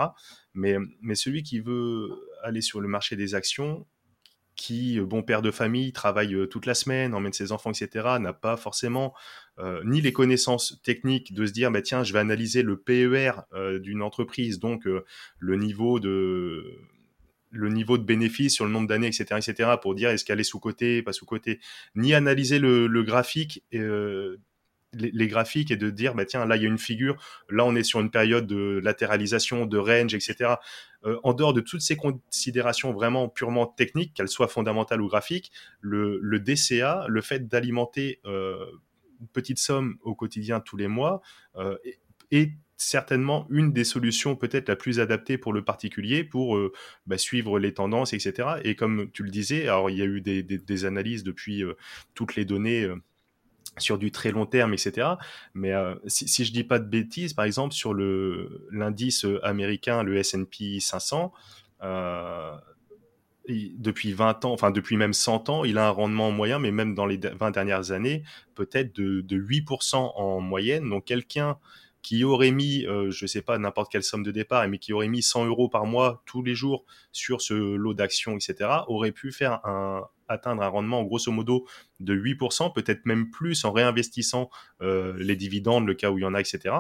[0.54, 2.10] Mais, mais celui qui veut
[2.43, 3.86] aller sur le marché des actions,
[4.55, 8.07] qui, euh, bon père de famille, travaille euh, toute la semaine, emmène ses enfants, etc.,
[8.19, 9.13] n'a pas forcément
[9.59, 13.31] euh, ni les connaissances techniques de se dire, bah, tiens, je vais analyser le PER
[13.79, 14.85] d'une entreprise, donc
[15.39, 16.79] le niveau de
[17.51, 20.43] le niveau de bénéfice sur le nombre d'années, etc., etc., pour dire est-ce qu'elle est
[20.43, 21.61] sous-côté, pas sous-côté,
[21.95, 23.63] ni analyser le graphique
[24.95, 27.15] les, graphiques et de dire bah tiens là il y a une figure
[27.49, 30.55] là on est sur une période de latéralisation de range etc
[31.05, 35.51] euh, en dehors de toutes ces considérations vraiment purement techniques qu'elles soient fondamentales ou graphiques
[35.81, 38.65] le, DCA le fait d'alimenter euh,
[39.21, 41.21] une petite somme au quotidien tous les mois
[41.55, 41.77] euh,
[42.31, 46.73] est certainement une des solutions peut-être la plus adaptée pour le particulier pour euh,
[47.05, 48.49] bah, suivre les tendances, etc.
[48.63, 51.73] Et comme tu le disais, alors il y a eu des, analyses depuis euh,
[52.13, 52.95] toutes les données euh,
[53.77, 55.07] sur du très long terme, etc.
[55.53, 60.03] Mais euh, si, si je dis pas de bêtises, par exemple, sur le l'indice américain,
[60.03, 61.33] le S&P 500,
[61.83, 62.55] euh,
[63.47, 66.95] depuis 20 ans, enfin depuis même 100 ans, il a un rendement moyen, mais même
[66.95, 68.23] dans les 20 dernières années,
[68.55, 70.89] peut-être de, de 8% en moyenne.
[70.89, 71.57] Donc quelqu'un
[72.05, 75.07] qui aurait mis, euh, je sais pas, n'importe quelle somme de départ, mais qui aurait
[75.07, 79.31] mis 100 euros par mois tous les jours sur ce lot d'actions, etc., aurait pu
[79.31, 81.65] faire un, atteindre un rendement grosso modo
[81.99, 84.51] de 8%, peut-être même plus en réinvestissant
[84.83, 86.75] euh, les dividendes, le cas où il y en a, etc.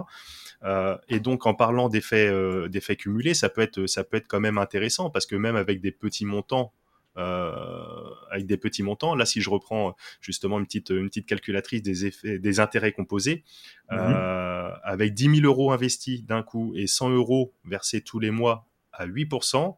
[0.63, 4.39] Euh, et donc en parlant d'effets euh, cumulés, ça peut être ça peut être quand
[4.39, 6.71] même intéressant parce que même avec des petits montants
[7.15, 9.15] avec des petits montants.
[9.15, 13.43] Là, si je reprends justement une petite, une petite calculatrice des effets, des intérêts composés,
[13.91, 14.35] mmh
[14.83, 19.07] avec 10 000 euros investis d'un coup et 100 euros versés tous les mois à
[19.07, 19.75] 8%,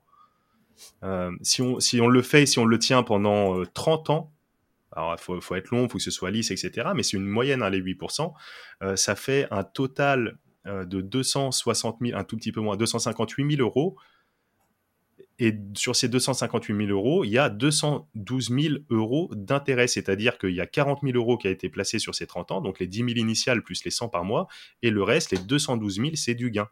[1.42, 4.34] si, on, si on le fait, si on le tient pendant 30 ans,
[4.98, 6.90] alors, il faut, faut, être long, il faut que ce soit lisse, etc.
[6.96, 8.34] Mais c'est une moyenne, hein, les 8%.
[8.82, 13.58] Euh, ça fait un total euh, de 260 000, un tout petit peu moins, 258
[13.58, 13.96] 000 euros.
[15.40, 20.56] Et sur ces 258 000 euros, il y a 212 000 euros d'intérêt, c'est-à-dire qu'il
[20.56, 22.88] y a 40 000 euros qui a été placé sur ces 30 ans, donc les
[22.88, 24.48] 10 000 initiales plus les 100 par mois,
[24.82, 26.70] et le reste, les 212 000, c'est du gain.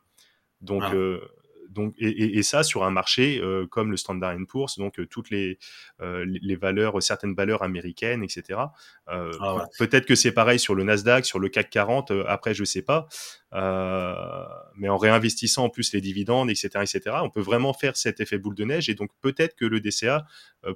[0.62, 0.96] Donc, ah.
[0.96, 1.20] euh,
[1.76, 5.60] donc, et, ça sur un marché euh, comme le Standard Poor's, donc euh, toutes les,
[6.02, 8.60] euh, les valeurs, certaines valeurs américaines, etc.
[9.08, 12.12] Ah, peut-être que c'est pareil sur le Nasdaq, sur le CAC 40.
[12.28, 13.08] après, je sais pas.
[13.52, 18.38] mais en réinvestissant en plus les dividendes, etc., etc., on peut vraiment faire cet effet
[18.38, 18.90] boule de neige.
[18.90, 20.26] Et donc peut-être que le DCA,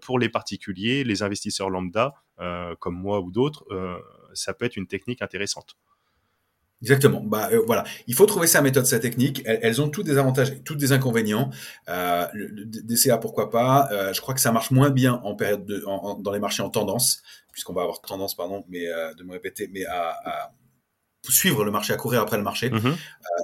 [0.01, 2.13] pour les particuliers, les investisseurs lambda,
[2.79, 3.65] comme moi ou d'autres,
[4.33, 5.77] ça peut être une technique intéressante.
[6.81, 7.21] Exactement.
[7.21, 9.41] Bah euh, voilà, il faut trouver sa méthode, sa technique.
[9.45, 11.49] Elles, ont toutes des avantages, toutes des inconvénients.
[11.89, 13.89] Euh, le, DCA pourquoi pas?
[13.91, 16.69] Euh, je crois que ça marche moins bien en période de, dans les marchés en
[16.69, 20.51] tendance, puisqu'on va avoir tendance, pardon, mais euh, de me répéter, mais à, à,
[21.27, 22.69] suivre le marché, à courir après le marché.
[22.69, 22.95] Mm-hmm.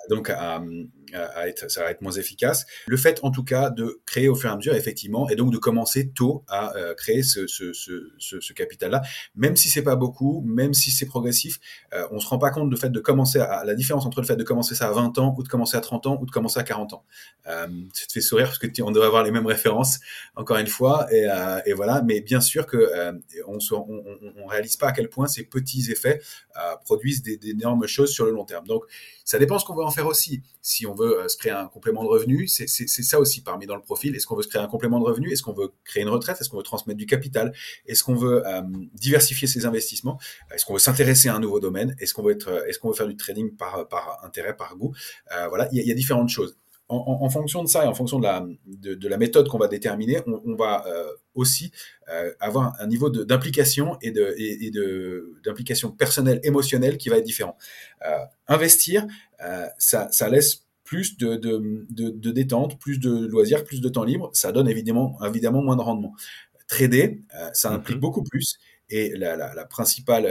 [0.10, 2.66] donc à, être, ça va être moins efficace.
[2.88, 5.52] Le fait, en tout cas, de créer au fur et à mesure, effectivement, et donc
[5.52, 9.02] de commencer tôt à euh, créer ce, ce, ce, ce, capital-là,
[9.36, 11.60] même si c'est pas beaucoup, même si c'est progressif,
[11.94, 14.28] euh, on se rend pas compte du fait de commencer à, la différence entre le
[14.28, 16.32] fait de commencer ça à 20 ans ou de commencer à 30 ans ou de
[16.32, 17.04] commencer à 40 ans.
[17.48, 20.00] Euh, ça te fait sourire parce que on doit avoir les mêmes références,
[20.36, 22.02] encore une fois, et, euh, et voilà.
[22.02, 22.90] Mais bien sûr que
[23.48, 24.04] on, se, on,
[24.38, 26.22] on, réalise pas à quel point ces petits effets
[26.84, 27.24] produisent
[27.76, 28.66] d'énormes choses sur le long terme.
[28.68, 28.84] Donc,
[29.24, 30.42] ça dépend ce qu'on veut en faire aussi.
[30.62, 33.76] Si on veut euh, se créer un complément de revenu, c'est ça aussi parmi dans
[33.76, 34.16] le profil.
[34.16, 35.32] Est-ce qu'on veut se créer un complément de revenu?
[35.32, 36.40] Est-ce qu'on veut créer une retraite?
[36.40, 37.54] Est-ce qu'on veut transmettre du capital?
[37.88, 38.62] Est-ce qu'on veut euh,
[38.94, 40.20] diversifier ses investissements?
[40.54, 41.96] Est-ce qu'on veut s'intéresser à un nouveau domaine?
[42.00, 43.88] Est-ce qu'on veut être Est-ce qu'on veut faire du trading par
[44.24, 44.94] intérêt, par goût?
[45.32, 46.58] Euh, Voilà, il y, a différentes choses
[46.88, 50.20] en, fonction de ça et en fonction de la, de, la méthode qu'on va déterminer,
[50.28, 51.72] on, va euh, aussi
[52.10, 54.72] euh, avoir un niveau d'implication et de et,
[55.44, 57.58] d'implication personnelle, émotionnelle qui va être différent.
[58.06, 58.18] Euh,
[58.48, 59.08] investir,
[59.78, 64.30] ça, ça laisse plus de, de, de, détente, plus de loisirs, plus de temps libre.
[64.34, 66.14] Ça donne évidemment, évidemment moins de rendement.
[66.68, 68.00] Trader, ça implique mm-hmm.
[68.00, 68.60] beaucoup plus.
[68.90, 70.28] Et la, la, la principale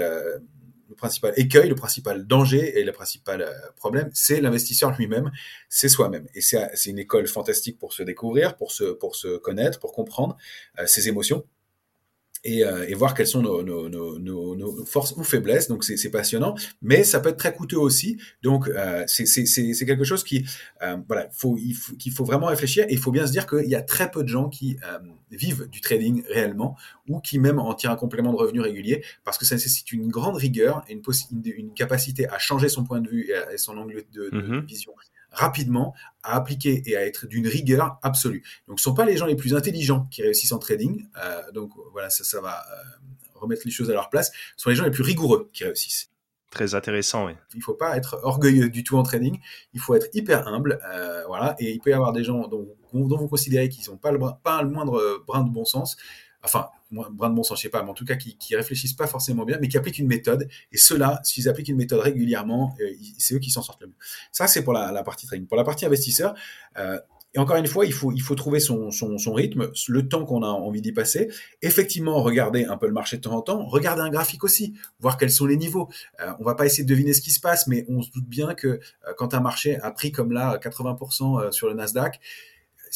[0.94, 5.30] le principal écueil, le principal danger et le principal euh, problème, c'est l'investisseur lui-même,
[5.68, 6.26] c'est soi-même.
[6.34, 10.36] Et c'est une école fantastique pour se découvrir, pour se, pour se connaître, pour comprendre
[10.78, 11.44] euh, ses émotions
[12.44, 14.18] et, euh, et, voir quelles sont nos, nos, nos,
[14.56, 15.68] nos, forces ou faiblesses.
[15.68, 18.18] Donc c'est passionnant, mais ça peut être très coûteux aussi.
[18.42, 20.44] Donc euh, c'est quelque chose qui,
[20.82, 22.84] euh, voilà, faut, il faut, qu'il faut vraiment réfléchir.
[22.88, 24.98] Et il faut bien se dire qu'il y a très peu de gens qui euh,
[25.30, 26.76] vivent du trading réellement
[27.08, 30.08] ou qui même en tirent un complément de revenu régulier parce que ça nécessite une
[30.08, 31.02] grande rigueur et une,
[31.44, 34.66] une, capacité à changer son point de vue et, son angle de, de, de mm-hmm.
[34.66, 34.92] vision
[35.34, 38.42] rapidement à appliquer et à être d'une rigueur absolue.
[38.68, 41.06] Donc, ce sont pas les gens les plus intelligents qui réussissent en trading.
[41.22, 42.82] Euh, donc, voilà, ça, ça va euh,
[43.34, 44.32] remettre les choses à leur place.
[44.56, 46.10] Ce sont les gens les plus rigoureux qui réussissent.
[46.50, 47.32] Très intéressant, oui.
[47.54, 49.40] Il faut pas être orgueilleux du tout en trading.
[49.72, 51.56] Il faut être hyper humble, euh, voilà.
[51.58, 54.20] Et il peut y avoir des gens dont, dont vous considérez qu'ils n'ont pas le,
[54.42, 55.96] pas le moindre brin de bon sens,
[56.44, 56.68] enfin,
[57.42, 59.68] sens, je sais pas, mais en tout cas qui, qui réfléchissent pas forcément bien, mais
[59.68, 60.48] qui appliquent une méthode.
[60.72, 63.96] Et ceux-là, s'ils appliquent une méthode régulièrement, euh, c'est eux qui s'en sortent le mieux.
[64.32, 65.46] Ça, c'est pour la, partie trading.
[65.46, 66.34] Pour la partie investisseur,
[66.78, 66.98] euh,
[67.34, 68.90] et encore une fois, il faut, trouver son
[69.32, 71.28] rythme, le temps qu'on a envie d'y passer.
[71.62, 75.18] Effectivement, regarder un peu le marché de temps en temps, regarder un graphique aussi, voir
[75.18, 75.88] quels sont les niveaux.
[76.20, 78.28] Euh, on va pas essayer de deviner ce qui se passe, mais on se doute
[78.28, 78.80] bien que euh,
[79.16, 82.20] quand un marché a pris comme là 80% sur le Nasdaq,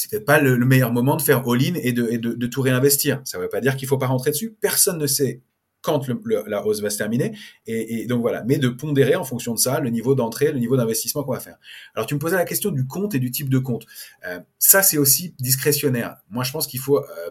[0.07, 3.21] peut-être pas le, meilleur moment de faire all-in et, de, tout réinvestir.
[3.25, 4.55] Ça ne veut pas dire qu'il faut pas rentrer dessus.
[4.61, 5.43] Personne ne sait
[5.81, 7.37] quand la hausse va se terminer.
[7.67, 10.77] Et, donc voilà, mais de pondérer en fonction de ça le niveau d'entrée, le niveau
[10.77, 11.59] d'investissement qu'on va faire.
[11.95, 13.87] Alors tu me posais la question du compte et du type de compte.
[14.27, 16.17] Euh, ça c'est aussi discrétionnaire.
[16.31, 17.31] Moi je pense qu'il faut, euh,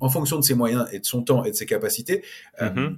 [0.00, 2.24] en fonction de ses moyens et de son temps et de ses capacités,
[2.60, 2.96] euh, mm-hmm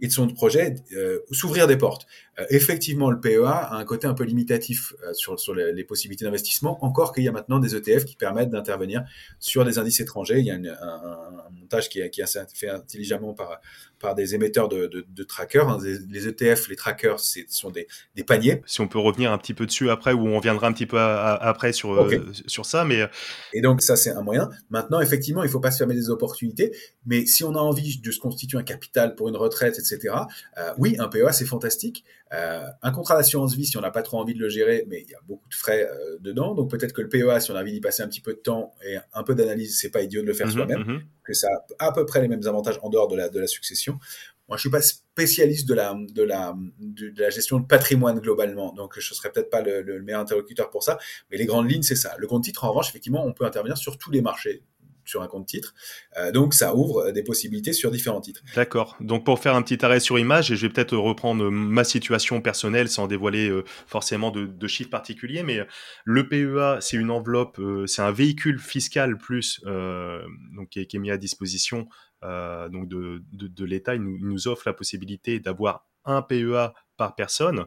[0.00, 2.06] et de son projet euh, s'ouvrir des portes.
[2.38, 6.24] Euh, effectivement, le PEA a un côté un peu limitatif euh, sur, sur les, possibilités
[6.24, 9.04] d'investissement, encore qu'il y a maintenant des ETF qui permettent d'intervenir
[9.38, 10.38] sur des indices étrangers.
[10.38, 13.60] Il y a un, montage qui est, qui est fait intelligemment par,
[13.98, 15.68] par des émetteurs de, de, de trackers.
[15.68, 15.78] Hein.
[15.82, 18.62] Les, ETF, les trackers, ce sont des, des, paniers.
[18.66, 20.98] Si on peut revenir un petit peu dessus après, ou on viendra un petit peu
[20.98, 22.84] après sur, euh, sur ça.
[22.84, 23.02] Mais...
[23.02, 23.06] Euh,
[23.52, 24.50] Et donc ça, c'est un moyen.
[24.70, 26.76] Maintenant, effectivement, il faut pas se fermer des opportunités.
[27.06, 30.14] Mais si on a envie de se constituer un capital pour une retraite, etc.,
[30.58, 32.04] euh, oui, un PEA, c'est fantastique.
[32.34, 35.00] Euh, un contrat d'assurance vie, si on n'a pas trop envie de le gérer, mais
[35.00, 35.88] il y a beaucoup de frais
[36.20, 36.54] dedans.
[36.54, 38.38] Donc peut-être que le PEA, si on a envie d'y passer un petit peu de
[38.38, 41.02] temps et un peu d'analyse, c'est pas idiot de le faire mhm, soi-même, mhm.
[41.24, 43.46] que ça a à peu près les mêmes avantages en dehors de la, de la
[43.46, 43.87] succession.
[43.92, 48.72] Moi, je suis pas spécialiste de la, de la, de, la gestion de patrimoine globalement,
[48.72, 50.98] donc je serais peut-être pas le, le, meilleur interlocuteur pour ça.
[51.30, 52.14] Mais les grandes lignes, c'est ça.
[52.16, 54.62] Le compte titre, en revanche, effectivement, on peut intervenir sur tous les marchés
[55.08, 55.74] sur un compte titre.
[56.18, 58.42] Euh, donc ça ouvre euh, des possibilités sur différents titres.
[58.54, 58.96] D'accord.
[59.00, 62.40] Donc pour faire un petit arrêt sur image, et je vais peut-être reprendre ma situation
[62.40, 65.66] personnelle sans dévoiler euh, forcément de, chiffres particuliers, mais
[66.04, 71.16] le PEA, c'est une enveloppe, c'est un véhicule fiscal plus donc qui est, mis à
[71.16, 71.88] disposition
[72.22, 73.94] donc de, l'État.
[73.94, 77.66] Il nous, offre la possibilité d'avoir un PEA par personne.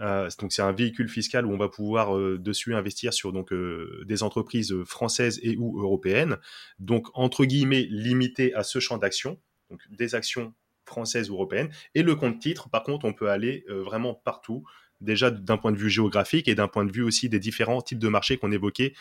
[0.00, 4.04] Euh, donc c'est un véhicule fiscal où on va pouvoir euh, dessus investir sur euh,
[4.06, 6.36] des entreprises françaises et ou européennes,
[6.78, 11.70] donc entre guillemets limité à ce champ d'action, donc des actions françaises ou européennes.
[11.94, 14.64] Et le compte titre, par contre, on peut aller vraiment partout
[15.02, 17.98] déjà d'un point de vue géographique et d'un point de vue aussi des différents types
[17.98, 18.94] de marchés qu'on évoquait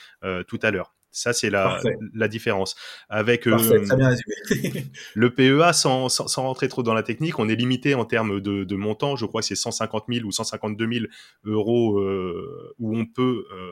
[0.48, 0.97] tout à l'heure.
[1.12, 1.80] Ça, c'est la,
[2.14, 2.76] la différence.
[3.10, 3.58] Avec euh,
[5.16, 8.40] le PEA, sans, sans, sans, rentrer trop dans la technique, on est limité en termes
[8.40, 9.16] de, de montant.
[9.16, 11.06] Je crois que c'est 150 000 ou 152 000
[11.46, 13.72] euros euh, où on peut euh,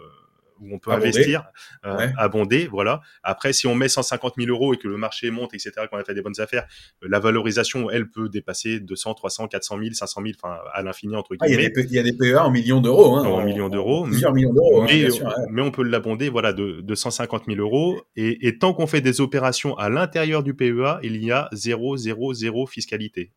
[0.60, 1.46] où on peut investir,
[1.86, 3.02] euh, abonder, voilà.
[3.24, 6.04] Après, si on met 150 000 euros et que le marché monte, etc., qu'on a
[6.04, 6.66] fait des bonnes affaires,
[7.04, 11.16] euh, la valorisation, elle, peut dépasser 200, 300, 400 000, 500 000, enfin, à l'infini,
[11.16, 11.72] entre guillemets.
[11.76, 13.16] Ah, il, y a des PEA en millions d'euros.
[13.16, 14.04] Hein, en, millions d'euros.
[14.04, 14.82] Plusieurs millions d'euros.
[14.82, 15.08] Hein, mais,
[15.50, 18.02] mais, on peut l'abonder, voilà, de, de 150 000 euros.
[18.16, 21.98] Et, et tant qu'on fait des opérations à l'intérieur du PEA, il y a 0,
[21.98, 23.32] 0, 0 fiscalité.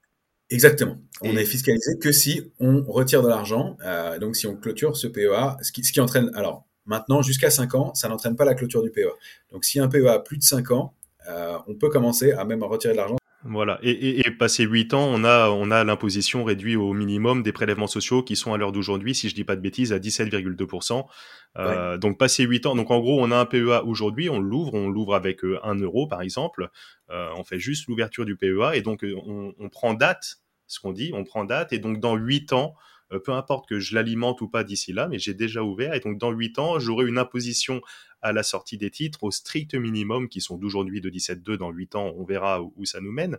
[0.51, 0.99] Exactement.
[1.23, 3.77] On est fiscalisé que si on retire de l'argent.
[3.85, 6.31] Euh, donc, si on clôture ce PEA, ce qui, ce qui entraîne.
[6.35, 9.13] Alors, Maintenant, jusqu'à 5 ans, ça n'entraîne pas la clôture du PEA.
[9.53, 10.95] Donc, si un PEA a plus de 5 ans,
[11.29, 13.19] euh, on peut commencer à même retirer de l'argent.
[13.45, 13.79] Voilà.
[13.83, 17.53] Et, et, et, passé 8 ans, on a, on a l'imposition réduite au minimum des
[17.53, 21.05] prélèvements sociaux qui sont à l'heure d'aujourd'hui, si je dis pas de bêtises, à 17,2%.
[21.59, 22.75] Euh, Donc, passé 8 ans.
[22.75, 25.83] Donc, en gros, on a un PEA aujourd'hui, on l'ouvre, on l'ouvre avec 1 euh,
[25.83, 26.69] euro, par exemple.
[27.11, 30.93] Euh, on fait juste l'ouverture du PEA et donc, on, on prend date, ce qu'on
[30.93, 31.73] dit, on prend date.
[31.73, 32.75] Et donc, dans 8 ans,
[33.09, 35.95] peu importe que je l'alimente ou pas d'ici là, mais j'ai déjà ouvert.
[35.95, 37.81] Et donc, dans 8 ans, j'aurai une imposition
[38.21, 41.57] à la sortie des titres au strict minimum, qui sont d'aujourd'hui de 17,2.
[41.57, 43.39] Dans 8 ans, on verra où, ça nous mène.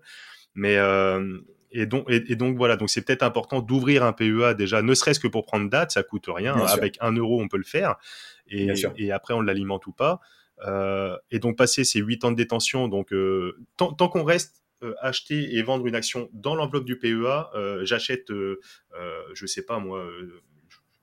[0.55, 1.39] Mais euh,
[1.71, 5.19] et donc, et, donc voilà, donc c'est peut-être important d'ouvrir un PEA déjà, ne serait-ce
[5.19, 6.55] que pour prendre date, ça coûte rien.
[6.55, 7.95] Avec un euro, on peut le faire.
[8.47, 10.19] Et, et après, on l'alimente ou pas.
[10.67, 14.57] Euh, et donc passer ces 8 ans de détention, donc euh, tant, tant qu'on reste
[14.57, 14.68] euh,
[15.01, 18.59] acheter et vendre une action dans l'enveloppe du PEA, euh, j'achète, euh,
[19.33, 20.05] je sais pas moi,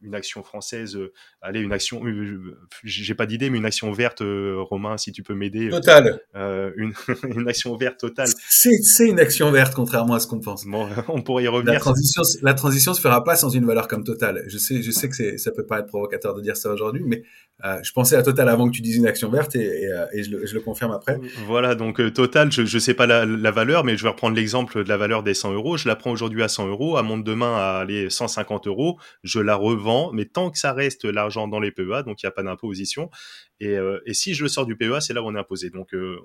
[0.03, 4.21] une action française, euh, allez, une action, euh, j'ai pas d'idée, mais une action verte,
[4.23, 5.69] euh, Romain, si tu peux m'aider.
[5.69, 6.21] Total.
[6.35, 6.93] une,
[7.37, 8.29] une, action verte totale.
[8.49, 10.67] C'est une action verte, contrairement à ce qu'on pense.
[10.67, 11.75] Bon, on pourrait y revenir.
[11.75, 14.45] La transition, la transition se fera pas sans une valeur comme Total.
[14.47, 17.25] Je sais, je sais que ça peut pas être provocateur de dire ça aujourd'hui, mais
[17.65, 20.47] je pensais à Total avant que tu dises une action verte et, et, je, le,
[20.47, 21.19] je, le, confirme après.
[21.47, 24.85] Voilà, donc Total, je, je sais pas la, la, valeur, mais je vais reprendre l'exemple
[24.85, 25.77] de la valeur des 100 euros.
[25.77, 29.41] Je la prends aujourd'hui à 100 euros, à monte demain à aller 150 euros, je
[29.41, 32.33] la revends mais tant que ça reste l'argent dans les PEA, donc il n'y a
[32.33, 33.11] pas d'imposition.
[33.59, 35.71] Et, euh, et, si je le sors du PEA, c'est là où on est imposé.
[35.71, 36.19] Donc, euh,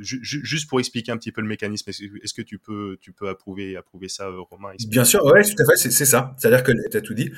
[0.00, 2.98] juste pour expliquer un petit peu le mécanisme, est-ce que tu peux,
[3.28, 3.76] approuver,
[4.08, 6.34] ça, euh, Romain Bien sûr, ouais, tout à fait, c'est ça.
[6.38, 7.30] C'est-à-dire que tu as tout dit.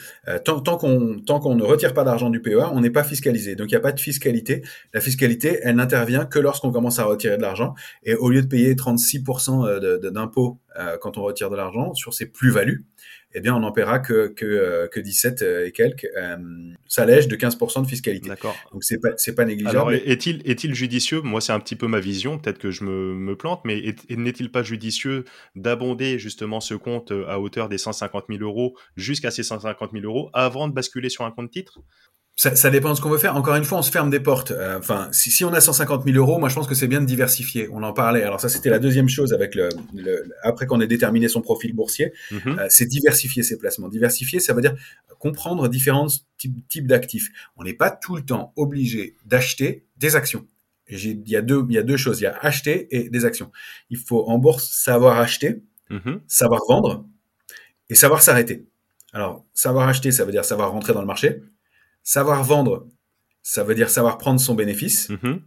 [0.45, 3.55] tant tant qu'on tant qu'on ne retire pas d'argent du PEA, on n'est pas fiscalisé.
[3.55, 4.63] Donc, il n'y a pas de fiscalité.
[4.95, 7.75] La fiscalité, elle n'intervient que lorsqu'on commence à retirer de l'argent.
[8.05, 10.59] Et au lieu de payer 36% d'impôts
[11.01, 12.87] quand on retire de l'argent sur ses plus-values,
[13.35, 16.07] eh bien, on n'en paiera que, que, euh, que 17 euh, et quelques.
[16.17, 16.37] Euh,
[16.87, 18.29] ça allège de 15% de fiscalité.
[18.29, 18.57] D'accord.
[18.73, 19.77] Donc, c'est pas, pas négligeable.
[19.77, 21.21] Alors, est-il, est-il judicieux?
[21.21, 22.39] Moi, c'est un petit peu ma vision.
[22.39, 25.25] Peut-être que je me, me plante, mais n'est-il pas judicieux
[25.57, 30.31] d'abonder justement ce compte à hauteur des 150 000 euros jusqu'à ces 150 000 euros
[30.33, 31.81] avant de basculer sur un compte titre?
[32.39, 33.35] Ça, ça, dépend de ce qu'on veut faire.
[33.35, 34.53] Encore une fois, on se ferme des portes.
[34.53, 37.01] Euh, enfin, si, si, on a 150 000 euros, moi je pense que c'est bien
[37.01, 37.69] de diversifier.
[37.73, 38.23] On en parlait.
[38.23, 41.75] Alors ça, c'était la deuxième chose avec le, le après qu'on ait déterminé son profil
[41.75, 42.61] boursier, mm-hmm.
[42.61, 43.89] euh, c'est diversifier ses placements.
[43.89, 44.77] Diversifier, ça veut dire
[45.19, 47.29] comprendre différents types, types d'actifs.
[47.57, 50.47] On n'est pas tout le temps obligé d'acheter des actions.
[50.89, 52.21] Il y a deux, il y a deux choses.
[52.21, 53.51] Il y a acheter et des actions.
[53.91, 56.21] Il faut en bourse savoir acheter, mm-hmm.
[56.29, 57.05] savoir vendre
[57.91, 58.69] et savoir s'arrêter.
[59.13, 61.41] Alors, savoir acheter, ça veut dire savoir rentrer dans le marché.
[62.09, 62.87] Savoir vendre,
[63.43, 65.11] ça veut dire savoir prendre son bénéfice.
[65.11, 65.43] Mm-hmm.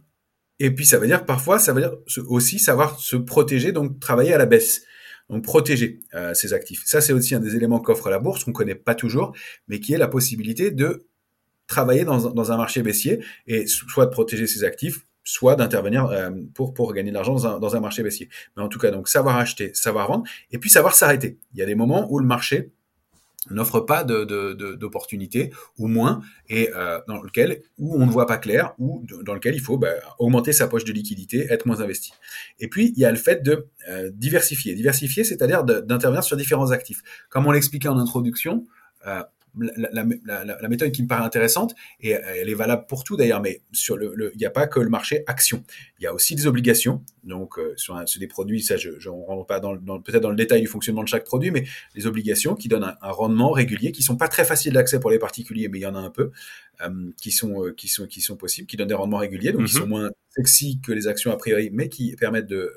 [0.60, 1.96] Et puis ça veut dire parfois, ça veut dire
[2.28, 4.82] aussi savoir se protéger, donc travailler à la baisse.
[5.28, 6.02] donc protéger
[6.34, 6.84] ces actifs.
[6.86, 9.34] Ça, c'est aussi un des éléments qu'offre la bourse qu'on connaît pas toujours,
[9.66, 11.08] mais qui est la possibilité de
[11.66, 16.30] travailler dans, dans un marché baissier et soit de protéger ses actifs, soit d'intervenir euh,
[16.54, 18.28] pour, pour gagner de l'argent dans un, dans un marché baissier.
[18.56, 21.38] Mais en tout cas, donc savoir acheter, savoir vendre, et puis savoir s'arrêter.
[21.54, 22.70] Il y a des moments où le marché
[23.50, 28.38] n'offre pas d'opportunités de, ou moins et euh, dans lequel où on ne voit pas
[28.38, 32.12] clair ou dans lequel il faut bah, augmenter sa poche de liquidité, être moins investi.
[32.60, 34.74] Et puis il y a le fait de euh, diversifier.
[34.74, 37.02] Diversifier, c'est-à-dire d'intervenir sur différents actifs.
[37.30, 38.66] Comme on l'expliquait en introduction,
[39.06, 39.22] euh,
[39.58, 43.40] la, la, la, méthode qui me paraît intéressante, et elle est valable pour tout d'ailleurs,
[43.40, 45.64] mais sur le, il n'y a pas que le marché action.
[45.98, 47.02] Il y a aussi des obligations.
[47.24, 50.30] Donc, euh, sur, sur, des produits, ça, je ne rentre pas dans, dans peut-être dans
[50.30, 53.92] le détail du fonctionnement de chaque produit, mais les obligations qui donnent un, rendement régulier,
[53.92, 56.10] qui sont pas très faciles d'accès pour les particuliers, mais il y en a un
[56.10, 56.30] peu,
[56.82, 59.66] euh, qui sont euh, qui sont qui sont possibles, qui donnent des rendements réguliers, donc
[59.66, 59.78] qui mm-hmm.
[59.78, 62.72] sont moins sexy que les actions a priori, mais qui permettent de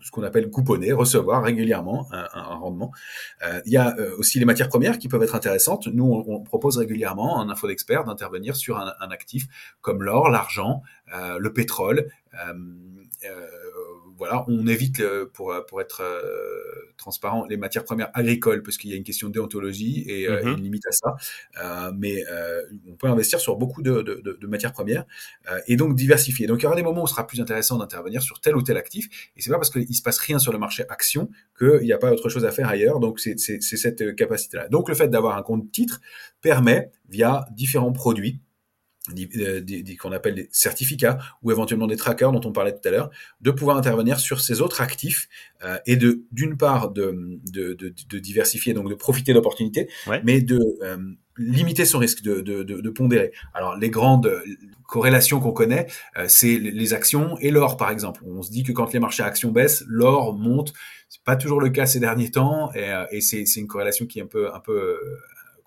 [0.00, 2.92] ce qu'on appelle couponner, recevoir régulièrement un, rendement.
[3.44, 5.86] Euh, il y a euh, aussi les matières premières qui peuvent être intéressantes.
[5.88, 9.46] Nous, on, propose régulièrement en info d'expert d'intervenir sur un, actif
[9.80, 10.82] comme l'or, l'argent,
[11.14, 12.08] euh, le pétrole.
[14.18, 15.02] Voilà, on évite
[15.32, 19.28] pour pour être euh, transparent les matières premières agricoles parce qu'il y a une question
[19.28, 20.56] de déontologie et, euh, mm-hmm.
[20.56, 21.16] une limite à ça.
[21.62, 22.24] Euh, mais
[22.88, 25.04] on peut investir sur beaucoup de, de, de, matières premières
[25.66, 26.46] et donc diversifier.
[26.46, 28.62] Donc il y aura des moments où ce sera plus intéressant d'intervenir sur tel ou
[28.62, 31.82] tel actif et c'est pas parce qu'il se passe rien sur le marché action qu'il
[31.82, 33.00] n'y a pas autre chose à faire ailleurs.
[33.00, 34.68] Donc c'est cette capacité-là.
[34.68, 36.00] Donc le fait d'avoir un compte titre
[36.40, 38.40] permet via différents produits
[40.00, 43.50] qu'on appelle des certificats ou éventuellement des trackers dont on parlait tout à l'heure, de
[43.50, 45.28] pouvoir intervenir sur ces autres actifs
[45.64, 49.88] euh, et de d'une part de, de, de, de, diversifier, donc de profiter d'opportunités,
[50.24, 50.96] mais de euh,
[51.36, 53.32] limiter son risque, de, de, de, pondérer.
[53.54, 54.42] Alors les grandes
[54.88, 55.86] corrélations qu'on connaît,
[56.26, 58.22] c'est les actions et l'or par exemple.
[58.26, 60.72] On se dit que quand les marchés actions baissent, l'or monte.
[61.08, 64.22] C'est pas toujours le cas ces derniers temps et, et c'est une corrélation qui est
[64.22, 64.98] un peu un peu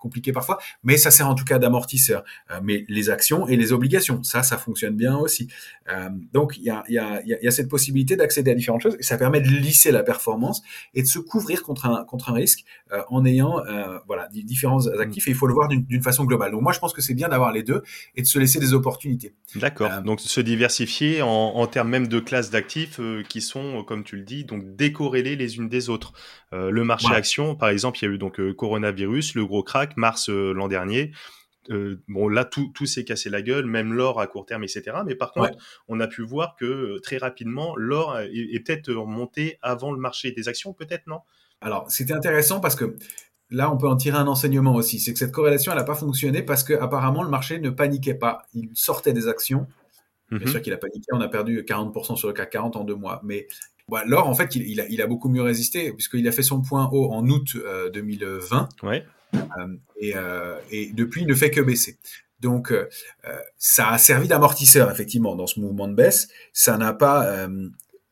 [0.02, 2.24] compliqué parfois, mais ça sert en tout cas d'amortisseur.
[2.50, 5.48] Euh, mais les actions et les obligations, ça, ça fonctionne bien aussi.
[5.90, 8.96] Euh, donc il y a, y, a, y a, cette possibilité d'accéder à différentes choses
[8.98, 10.62] et ça permet de lisser la performance
[10.94, 13.60] et de se couvrir contre un, contre un risque euh, en ayant
[14.06, 16.50] voilà différents actifs et il faut le voir d'une façon globale.
[16.50, 17.82] Donc moi je pense que c'est bien d'avoir les deux
[18.16, 19.34] et de se laisser des opportunités.
[19.54, 20.02] D'accord.
[20.02, 22.98] donc se diversifier en, en termes même de classes d'actifs
[23.28, 26.12] qui sont, comme tu le dis, donc décorrélées les unes des autres.
[26.52, 30.28] le marché action, par exemple, il y a eu donc coronavirus, le gros crack mars
[30.28, 31.12] euh, l'an dernier.
[31.70, 34.96] Euh, bon, là, tout, tout s'est cassé la gueule, même l'or à court terme, etc.
[35.06, 35.52] Mais par contre,
[35.88, 40.32] on a pu voir que euh, très rapidement, l'or est, peut-être remonté avant le marché
[40.32, 41.20] des actions, peut-être, non?
[41.60, 42.96] Alors, c'était intéressant parce que
[43.50, 44.98] là, on peut en tirer un enseignement aussi.
[44.98, 48.14] C'est que cette corrélation, elle n'a pas fonctionné parce que apparemment le marché ne paniquait
[48.14, 48.42] pas.
[48.54, 49.68] Il sortait des actions.
[50.32, 50.48] Bien mhm.
[50.48, 51.06] sûr qu'il a paniqué.
[51.12, 53.20] On a perdu 40% sur le CAC 40 en deux mois.
[53.22, 53.46] Mais
[54.06, 56.88] l'or, en fait, il, a, il, a, beaucoup mieux résisté puisqu'il a fait son point
[56.90, 57.56] haut en août
[57.92, 58.68] 2020.
[58.82, 59.04] Ouais.
[59.34, 61.98] Euh, et, euh, et, depuis, il ne fait que baisser.
[62.40, 62.88] Donc, euh,
[63.56, 66.28] ça a servi d'amortisseur, effectivement, dans ce mouvement de baisse.
[66.52, 67.48] Ça n'a pas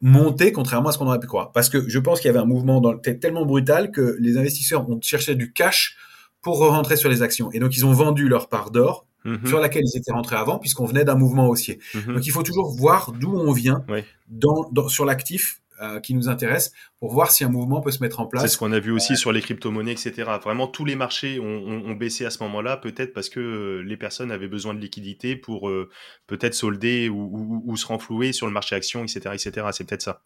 [0.01, 1.53] monté, contrairement à ce qu'on aurait pu croire.
[1.53, 4.89] Parce que je pense qu'il y avait un mouvement dans, tellement brutal que les investisseurs
[4.89, 5.97] ont cherché du cash
[6.43, 7.51] pour rentrer sur les actions.
[7.53, 9.47] Et donc, ils ont vendu leur part d'or mm-hmm.
[9.47, 11.81] sur laquelle ils étaient rentrés avant, puisqu'on venait d'un mouvement haussier.
[11.95, 12.15] Mm-hmm.
[12.15, 13.85] Donc, il faut toujours voir d'où on vient
[14.29, 18.03] dans, dans, sur l'actif euh, qui nous intéresse pour voir si un mouvement peut se
[18.03, 18.43] mettre en place.
[18.43, 20.31] C'est ce qu'on a vu aussi sur les crypto-monnaies, etc.
[20.43, 24.31] Vraiment, tous les marchés ont, baissé à ce moment-là, peut-être parce que euh, les personnes
[24.31, 25.89] avaient besoin de liquidité pour euh,
[26.27, 29.21] peut-être solder ou, se renflouer sur le marché action, etc.
[29.33, 29.69] etc.
[29.73, 30.23] C'est peut-être ça.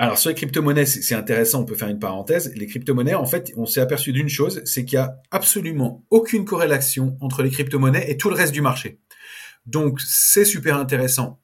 [0.00, 2.52] Alors sur les crypto-monnaies, c'est intéressant, on peut faire une parenthèse.
[2.56, 6.44] Les crypto-monnaies, en fait, on s'est aperçu d'une chose, c'est qu'il y a absolument aucune
[6.44, 8.98] corrélation entre les crypto-monnaies et tout le reste du marché.
[9.66, 11.40] Donc c'est super intéressant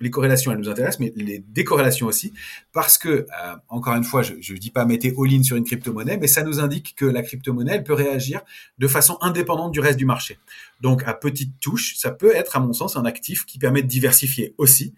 [0.00, 2.32] les corrélations, elles nous intéressent, mais les décorrélations aussi,
[2.72, 3.26] parce que, euh,
[3.68, 6.60] encore une fois, je ne dis pas mettez all-in sur une crypto-monnaie, mais ça nous
[6.60, 8.42] indique que la crypto-monnaie, elle peut réagir
[8.78, 10.38] de façon indépendante du reste du marché.
[10.80, 13.88] Donc, à petite touche, ça peut être, à mon sens, un actif qui permet de
[13.88, 14.94] diversifier aussi,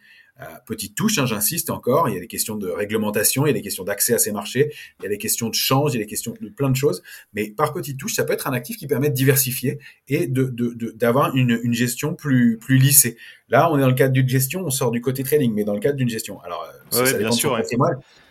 [0.66, 3.54] petite touche, hein, j'insiste encore, il y a des questions de réglementation, il y a
[3.54, 6.00] des questions d'accès à ces marchés, il y a des questions de change, il y
[6.00, 8.52] a des questions de plein de choses, mais par petite touche, ça peut être un
[8.52, 9.78] actif qui permet de diversifier
[10.08, 13.16] et d'avoir de, de, une, une, gestion plus, plus lissée.
[13.48, 15.74] Là, on est dans le cadre d'une gestion, on sort du côté trading, mais dans
[15.74, 16.40] le cadre d'une gestion.
[16.42, 17.58] Alors, euh, ça, bien sûr,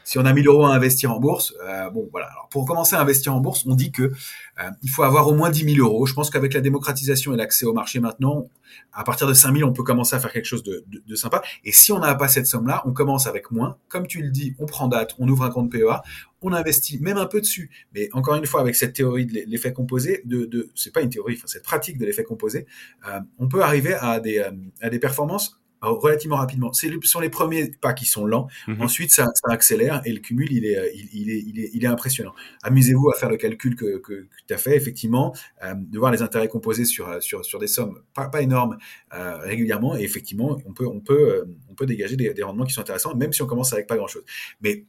[0.04, 2.28] si on a 1000 euros à investir en bourse, euh, bon voilà.
[2.28, 5.34] Alors pour commencer à investir en bourse, on dit que euh, il faut avoir au
[5.34, 6.06] moins 10 000 euros.
[6.06, 8.48] Je pense qu'avec la démocratisation et l'accès au marché maintenant,
[8.94, 11.16] à partir de 5 000, on peut commencer à faire quelque chose de, de, de
[11.16, 11.42] sympa.
[11.64, 13.78] Et si on n'a pas cette somme-là, on commence avec moins.
[13.88, 16.02] Comme tu le dis, on prend date, on ouvre un compte PEA,
[16.42, 17.70] on investit même un peu dessus.
[17.94, 21.10] Mais encore une fois, avec cette théorie de l'effet composé, de, de c'est pas une
[21.10, 22.66] théorie, enfin cette pratique de l'effet composé,
[23.08, 26.72] euh, on peut arriver à des, euh, à des performances relativement rapidement.
[26.74, 28.48] C'est sont les premiers pas qui sont lents.
[28.68, 28.82] Mhm.
[28.82, 31.84] Ensuite, ça, ça, accélère et le cumul, il est, il, il, est, il, est, il
[31.84, 32.34] est impressionnant.
[32.64, 36.12] Amusez-vous à faire le calcul que, que, que tu as fait, effectivement, euh, de voir
[36.12, 38.78] les intérêts composés sur, sur, sur des sommes pas, pas énormes
[39.14, 39.96] euh, régulièrement.
[39.98, 42.82] Et effectivement, on peut, on peut, euh, on peut dégager des, des rendements qui sont
[42.82, 44.24] intéressants, même si on commence avec pas grand-chose.
[44.62, 44.86] Mais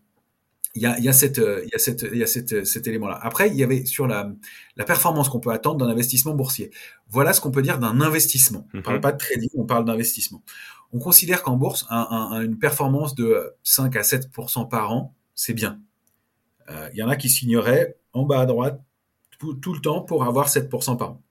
[0.74, 2.64] il y a, il y a, cette, il y a, cette, il y a cette,
[2.64, 3.18] cet élément-là.
[3.20, 4.32] Après, il y avait sur la,
[4.76, 6.70] la performance qu'on peut attendre d'un investissement boursier.
[7.10, 8.66] Voilà ce qu'on peut dire d'un investissement.
[8.72, 9.02] On ne parle mhm.
[9.02, 10.42] pas de trading, on parle d'investissement.
[10.92, 15.54] On considère qu'en bourse, un, un, une performance de 5 à 7% par an, c'est
[15.54, 15.80] bien.
[16.70, 18.80] Euh, il y en a qui signeraient en bas à droite
[19.38, 21.22] tout, tout le temps pour avoir 7% par an.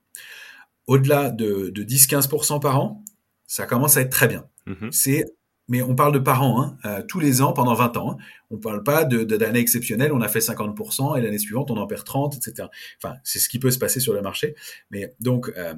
[0.86, 3.04] Au-delà de, de 10-15% par an,
[3.46, 4.46] ça commence à être très bien.
[4.66, 4.90] Mhm.
[4.92, 5.24] C'est
[5.68, 8.12] mais on parle de par an, hein, euh, tous les ans pendant 20 ans.
[8.12, 8.16] Hein.
[8.50, 11.76] On ne parle pas de, d'années exceptionnelles, on a fait 50% et l'année suivante on
[11.76, 12.68] en perd 30, etc.
[13.02, 14.54] Enfin, c'est ce qui peut se passer sur le marché.
[14.90, 15.74] Mais donc, euh,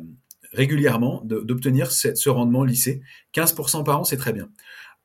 [0.55, 3.03] régulièrement, d'obtenir ce, rendement lycée,
[3.35, 4.49] 15% par an, c'est très bien.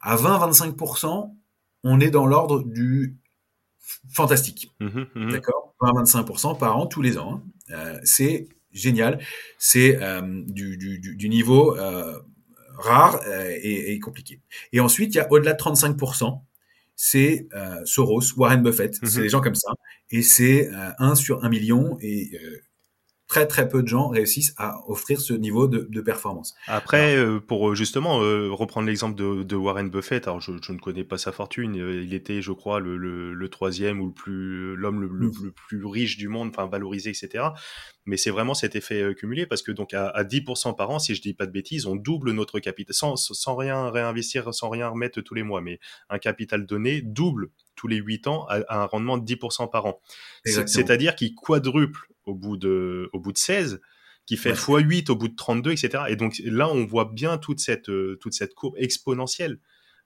[0.01, 1.35] À 20-25%,
[1.83, 3.17] on est dans l'ordre du
[4.11, 4.71] fantastique.
[4.79, 5.75] Mmh mmh D'accord?
[5.81, 7.41] 20-25% par an tous les ans.
[7.71, 7.75] Hein.
[7.75, 9.19] Euh, c'est génial.
[9.57, 9.99] C'est
[10.47, 11.75] du, du, du, niveau
[12.79, 14.41] rare euh, et, compliqué.
[14.71, 16.41] Et ensuite, il y a au-delà de 35%,
[16.95, 19.71] c'est euh, Soros, Warren Buffett, c'est des gens comme ça,
[20.11, 22.61] et c'est euh, 1 sur 1 million, et euh,
[23.29, 26.55] très très peu de gens réussissent à offrir ce niveau de, de performance.
[26.67, 30.71] Après, euh, pour euh, justement euh, reprendre l'exemple de, de, Warren Buffett, alors je, je,
[30.73, 34.13] ne connais pas sa fortune, il était, je crois, le, le, le troisième ou le
[34.13, 37.49] plus l'homme le, le, plus riche du monde, enfin valorisé, etc.
[38.07, 41.13] Mais c'est vraiment cet effet cumulé parce que donc à, à 10% par an, si
[41.13, 44.87] je dis pas de bêtises, on double notre capital sans, sans rien réinvestir, sans rien
[44.87, 48.85] remettre tous les mois, mais un capital donné double tous les 8 ans à, un
[48.85, 50.01] rendement de 10% par an.
[50.43, 53.81] C'est-à-dire qu'il quadruple au bout de, au bout de 16,
[54.25, 56.03] qui fait x8 au bout de 32, etc.
[56.09, 59.59] Et donc là, on voit bien toute cette, euh, toute cette courbe exponentielle.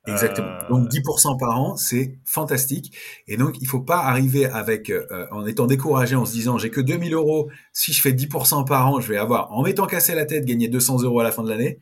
[0.05, 0.47] Exactement.
[0.47, 2.95] Euh, donc 10% par an, c'est fantastique.
[3.27, 6.69] Et donc il faut pas arriver avec euh, en étant découragé, en se disant j'ai
[6.69, 7.49] que 2000 euros.
[7.71, 10.67] Si je fais 10% par an, je vais avoir en m'étant cassé la tête gagner
[10.67, 11.79] 200 euros à la fin de l'année.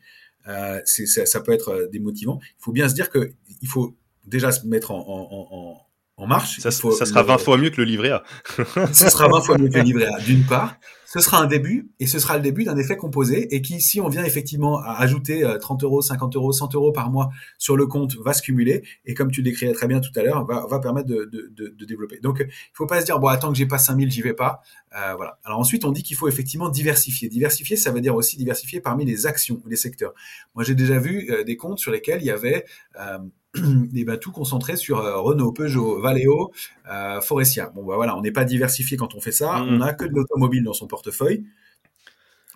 [0.48, 2.40] Euh, ça, ça, peut être démotivant.
[2.42, 5.80] Il faut bien se dire que il faut déjà se mettre en, en, en,
[6.16, 6.60] en marche.
[6.60, 8.22] Ça, ça sera 20 fois mieux que le livret A.
[8.92, 10.76] ce sera 20 fois mieux que le livret A, d'une part.
[11.12, 14.00] Ce sera un début, et ce sera le début d'un effet composé, et qui, si
[14.00, 17.76] on vient effectivement à ajouter 30 euh, euros, 50 euros, 100 euros par mois sur
[17.76, 20.64] le compte, va se cumuler, et comme tu décrivais très bien tout à l'heure, va,
[20.66, 22.18] va permettre de, de, de, de, développer.
[22.20, 24.62] Donc, il faut pas se dire, bon, attends que j'ai pas 5000, j'y vais pas.
[24.96, 25.38] Euh, voilà.
[25.44, 27.28] Alors ensuite, on dit qu'il faut effectivement diversifier.
[27.28, 30.14] Diversifier, ça veut dire aussi diversifier parmi les actions, les secteurs.
[30.54, 32.64] Moi, j'ai déjà vu euh, des comptes sur lesquels il y avait...
[32.98, 33.18] Euh,
[33.54, 33.60] et
[34.04, 36.52] ben, tout concentré sur euh, Renault, Peugeot, Valeo,
[36.90, 37.70] euh, Forestia.
[37.74, 39.58] Bon, bah, voilà, on n'est pas diversifié quand on fait ça.
[39.58, 39.68] Mm.
[39.68, 41.44] On n'a que de l'automobile dans son portefeuille.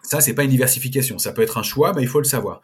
[0.02, 1.18] Ça, c'est pas une diversification.
[1.18, 2.62] Ça peut être un choix, mais il faut le savoir.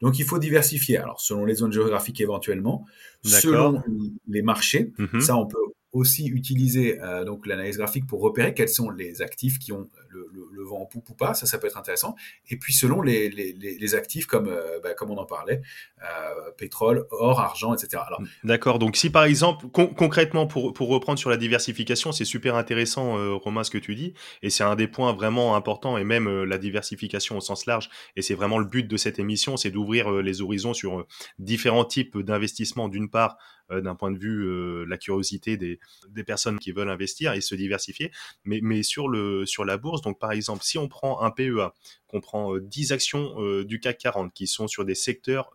[0.00, 0.98] Donc, il faut diversifier.
[0.98, 2.84] Alors, selon les zones géographiques éventuellement,
[3.22, 3.82] selon
[4.28, 4.92] les marchés.
[4.98, 5.20] Mm-hmm.
[5.20, 5.58] Ça, on peut
[5.92, 10.28] aussi utiliser euh, donc l'analyse graphique pour repérer quels sont les actifs qui ont le,
[10.32, 12.14] le, le, vent en poupe ou pas, ça ça peut être intéressant.
[12.48, 15.62] Et puis selon les, les, les actifs comme euh, bah, comme on en parlait,
[16.02, 18.02] euh, pétrole, or, argent, etc.
[18.44, 18.78] D'accord.
[18.78, 23.34] Donc si par exemple concrètement pour pour reprendre sur la diversification, c'est super intéressant euh,
[23.34, 26.44] Romain ce que tu dis et c'est un des points vraiment importants et même euh,
[26.44, 30.10] la diversification au sens large et c'est vraiment le but de cette émission, c'est d'ouvrir
[30.10, 31.06] les horizons sur
[31.38, 33.36] différents types d'investissements d'une part
[33.70, 37.54] d'un point de vue euh, la curiosité des, des personnes qui veulent investir et se
[37.54, 38.10] diversifier.
[38.44, 41.72] Mais, mais sur, le, sur la bourse, donc par exemple, si on prend un PEA,
[42.06, 45.50] qu'on prend 10 euh, actions du CAC 40 qui sont sur des secteurs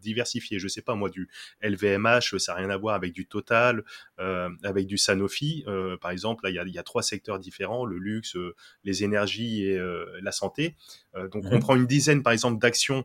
[0.00, 1.28] diversifiés, je sais pas moi, du
[1.62, 3.84] LVMH, ça n'a rien à voir avec du Total,
[4.18, 5.64] avec du Sanofi,
[6.00, 8.36] par exemple, là il y a, y a, trois secteurs différents, le luxe,
[8.84, 9.78] les énergies et
[10.20, 10.74] la santé.
[11.14, 13.04] donc on prend une dizaine par exemple d'actions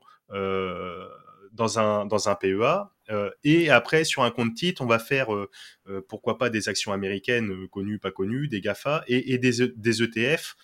[1.58, 2.89] dans un, dans un PEA.
[3.10, 5.49] Euh, et après, sur un compte titre, on va faire, euh,
[5.89, 10.55] euh, pourquoi pas, des actions américaines connues, pas connues, des GAFA, et, des, des, ETF,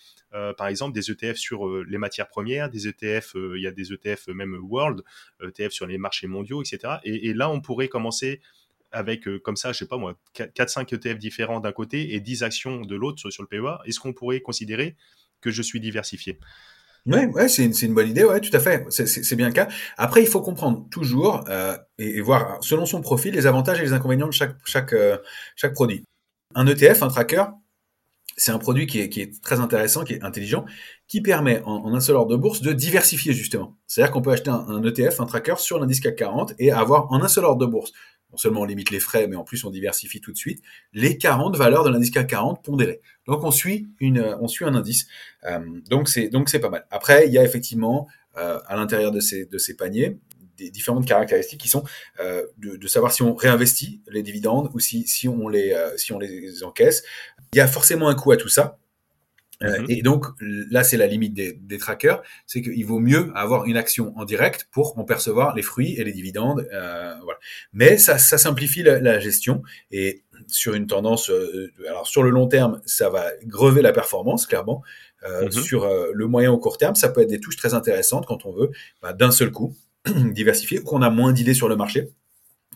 [0.56, 4.28] par exemple, des ETF sur les matières premières, des ETF, il y a des ETF
[4.28, 5.02] même World,
[5.42, 6.94] ETF sur les marchés mondiaux, etc.
[7.04, 8.40] Et, et là, on pourrait commencer
[8.90, 12.80] avec, comme ça, je sais pas moi, 4-5 ETF différents d'un côté et 10 actions
[12.80, 13.80] de l'autre sur, sur le PEA.
[13.86, 14.96] Est-ce qu'on pourrait considérer
[15.40, 16.38] que je suis diversifié?
[17.06, 18.86] Ouais, ouais, c'est une, bonne idée, ouais, tout à fait.
[18.90, 19.68] C'est bien le cas.
[19.98, 23.92] Après, il faut comprendre toujours euh, et, voir selon son profil les avantages et les
[23.92, 25.18] inconvénients de chaque euh,
[25.74, 26.04] produit.
[26.54, 27.44] Un ETF, un tracker,
[28.36, 30.64] c'est un produit qui est, très intéressant, qui est intelligent,
[31.06, 33.76] qui permet en, en un seul ordre de bourse de diversifier justement.
[33.86, 37.12] C'est-à-dire qu'on peut acheter un, un, ETF, un tracker sur l'indice CAC 40 et avoir
[37.12, 37.92] en un seul ordre de bourse
[38.34, 40.60] non seulement on limite les frais, mais en plus on diversifie tout de suite,
[40.92, 43.00] les 40 valeurs de l'indice CAC 40 pondérées.
[43.28, 45.06] Donc on suit, une, on suit un indice.
[45.44, 46.84] Euh, donc c'est donc c'est pas mal.
[46.90, 50.18] Après, il y a effectivement euh, à l'intérieur de ces, de ces paniers
[50.56, 51.82] des différentes caractéristiques qui sont
[52.20, 56.20] de, de, savoir si on réinvestit les dividendes ou si, si, on, les, si on
[56.20, 57.02] les encaisse.
[57.52, 58.78] Il y a forcément un coût à tout ça.
[59.60, 59.86] Mhm.
[59.88, 63.76] Et donc là, c'est la limite des, des trackers, c'est qu'il vaut mieux avoir une
[63.76, 66.66] action en direct pour en percevoir les fruits et les dividendes.
[66.72, 67.38] Euh, voilà.
[67.72, 71.30] Mais ça, ça simplifie la, la, gestion et sur une tendance,
[71.88, 74.82] alors sur le long terme, ça va grever la performance clairement.
[75.26, 75.50] Euh, mhm.
[75.50, 78.44] Sur euh, le moyen ou court terme, ça peut être des touches très intéressantes quand
[78.44, 79.74] on veut bah, d'un seul coup
[80.06, 82.10] diversifier ou qu'on a moins d'idées sur le marché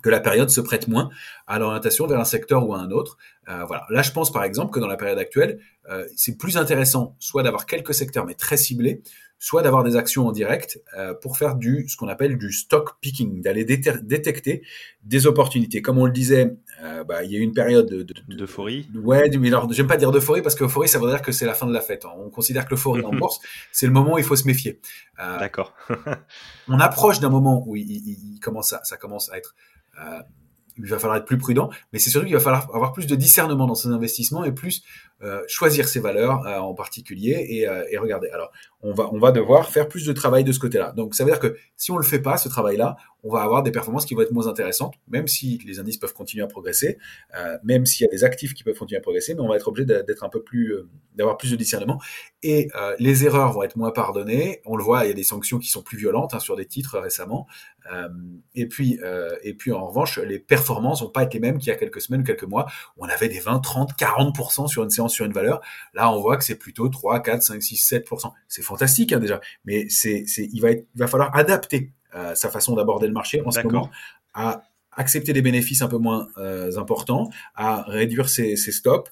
[0.03, 1.11] que la période se prête moins
[1.47, 3.19] à l'orientation vers un secteur ou à un autre.
[3.49, 3.87] Euh, voilà.
[3.91, 7.43] Là, je pense par exemple que dans la période actuelle, euh, c'est plus intéressant soit
[7.43, 9.03] d'avoir quelques secteurs mais très ciblés,
[9.39, 13.01] soit d'avoir des actions en direct euh, pour faire du ce qu'on appelle du stock
[13.01, 14.63] picking, d'aller détecter
[15.03, 15.81] des opportunités.
[15.81, 16.57] Comme on le disait,
[17.07, 18.89] bah, il y a eu une période de, d'euphorie.
[18.95, 21.55] ouais, mais alors j'aime pas dire d'euphorie parce qu'euphorie ça veut dire que c'est la
[21.55, 22.05] fin de la fête.
[22.05, 23.41] On considère que l'euphorie en bourse,
[23.73, 24.81] c'est le moment où il faut se méfier.
[25.17, 25.75] D'accord.
[26.69, 29.55] on approche d'un moment où il, il, il, commence à, ça commence à être
[30.79, 33.15] il va falloir être plus prudent, mais c'est surtout qu'il va falloir avoir plus de
[33.15, 34.83] discernement dans ses investissements et plus
[35.21, 38.29] euh, choisir ses valeurs euh, en particulier et, euh, et, regarder.
[38.31, 38.53] Alors,
[38.83, 40.93] on va, on va devoir faire plus de travail de ce côté-là.
[40.93, 43.65] Donc, ça veut dire que si on le fait pas, ce travail-là, on va avoir
[43.65, 46.99] des performances qui vont être moins intéressantes, même si les indices peuvent continuer à progresser,
[47.65, 49.67] même s'il y a des actifs qui peuvent continuer à progresser, mais on va être
[49.67, 50.73] obligé d'être un peu plus,
[51.17, 52.01] d'avoir plus de discernement.
[52.45, 52.69] Et
[53.01, 54.63] les erreurs vont être moins pardonnées.
[54.67, 56.67] On le voit, il y a des sanctions qui sont plus violentes hein, sur des
[56.67, 57.49] titres récemment.
[58.55, 59.01] et puis,
[59.43, 62.01] et puis en revanche, les performances vont pas être les mêmes qu'il y a quelques
[62.01, 62.67] semaines ou quelques mois
[62.97, 65.61] où on avait des 20, 30, 40% sur une séance sur une valeur.
[65.95, 68.33] Là, on voit que c'est plutôt 3, 4, 5, 6, 7%.
[68.49, 72.35] C'est fantastique hein, déjà, mais c'est, c'est, il, va être, il va falloir adapter euh,
[72.35, 73.91] sa façon d'aborder le marché en ce moment
[74.35, 79.11] à accepter des bénéfices un peu moins euh, importants, à réduire ses, ses stops,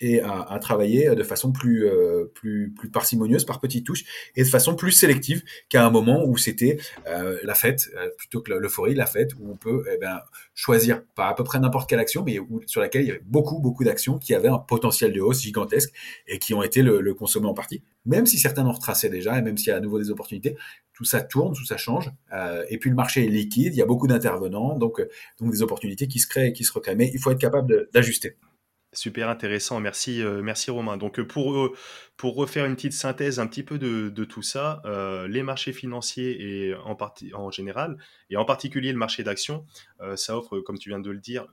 [0.00, 4.04] et à, travailler de façon plus, euh, plus, plus parcimonieuse par petites touches
[4.36, 8.52] et de façon plus sélective qu'à un moment où c'était euh, la fête plutôt que
[8.52, 10.20] l'euphorie, la fête où on peut eh ben,
[10.54, 13.60] choisir par à peu près n'importe quelle action, mais sur laquelle il y avait beaucoup
[13.60, 15.92] beaucoup d'actions qui avaient un potentiel de hausse gigantesque
[16.26, 17.82] et qui ont été le, le consommé en partie.
[18.04, 20.56] Même si certains ont retracé déjà et même s'il y a à nouveau des opportunités,
[20.94, 22.10] tout ça tourne, tout ça change.
[22.32, 25.00] Euh, et puis le marché est liquide, il y a beaucoup d'intervenants, donc
[25.40, 26.96] donc des opportunités qui se créent et qui se recréent.
[26.96, 28.36] Mais il faut être capable d'ajuster.
[28.94, 30.98] Super intéressant, merci, euh, merci Romain.
[30.98, 31.74] Donc euh, pour, euh,
[32.18, 34.82] pour refaire une petite synthèse un petit peu de, tout ça,
[35.28, 37.96] les marchés financiers et en, partie, en général,
[38.28, 39.64] et en particulier le marché d'actions,
[40.02, 41.46] euh, ça offre, comme tu viens de le dire,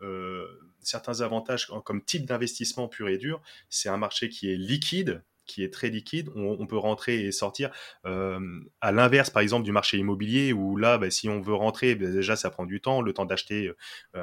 [0.81, 3.41] certains avantages comme type d'investissement pur et dur.
[3.69, 7.31] C'est un marché qui est liquide, qui est très liquide, on, on peut rentrer et
[7.31, 7.71] sortir.
[8.05, 8.39] Euh,
[8.81, 12.07] à l'inverse, par exemple, du marché immobilier, où là, bah, si on veut rentrer, bah,
[12.07, 13.73] déjà, ça prend du temps, le temps d'acheter euh,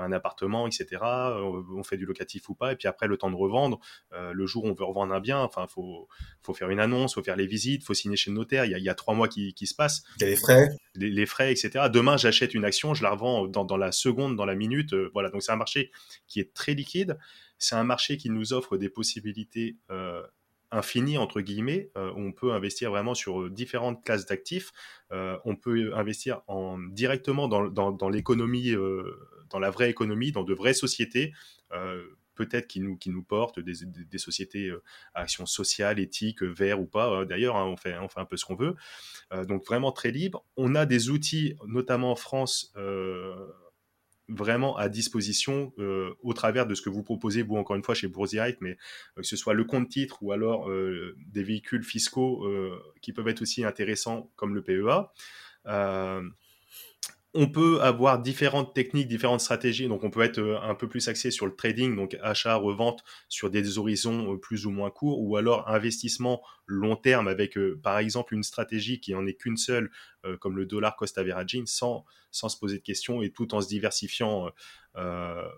[0.00, 1.02] un appartement, etc.
[1.02, 3.80] On fait du locatif ou pas, et puis après, le temps de revendre.
[4.12, 6.08] Euh, le jour où on veut revendre un bien, enfin, faut,
[6.42, 8.64] faut faire une annonce, faut faire les visites, faut signer chez le notaire.
[8.64, 10.04] Il y a, il y a trois mois qui, qui se passent.
[10.20, 10.68] Il y a les frais.
[10.94, 11.86] Les, les, frais, etc.
[11.92, 14.92] Demain, j'achète une action, je la revends dans, dans la seconde, dans la minute.
[14.92, 15.90] Euh, voilà, donc c'est un marché
[16.28, 17.18] qui est très liquide.
[17.58, 20.22] C'est un marché qui nous offre des possibilités euh,
[20.70, 21.90] infini entre guillemets.
[21.96, 24.72] Euh, on peut investir vraiment sur euh, différentes classes d'actifs.
[25.12, 28.74] Euh, on peut investir en directement dans, l'économie,
[29.50, 31.32] dans la vraie économie, dans de vraies sociétés.
[32.34, 34.70] Peut-être qui nous, portent des sociétés
[35.14, 37.24] à action sociale, éthique, vert ou pas.
[37.24, 38.74] D'ailleurs, hein, on, fait, on fait un peu ce qu'on veut.
[39.46, 40.44] donc vraiment très libre.
[40.56, 42.74] On a des outils, notamment en France,
[44.28, 47.94] vraiment à disposition euh, au travers de ce que vous proposez, vous, encore une fois,
[47.94, 48.76] chez Bourse Direct, mais
[49.16, 52.46] euh, que ce soit le compte titre ou alors euh, des véhicules fiscaux
[53.00, 55.12] qui peuvent être aussi intéressants comme le PEA.
[57.38, 59.88] On peut avoir différentes techniques, différentes stratégies.
[59.88, 63.04] Donc, on peut être euh, un peu plus axé sur le trading, donc achat, revente
[63.28, 67.78] sur des horizons euh, plus ou moins courts, ou alors investissement long terme avec, euh,
[67.82, 69.90] par exemple, une stratégie qui en est qu'une seule,
[70.40, 74.50] comme le dollar cost averaging, sans, se poser de questions et tout en se diversifiant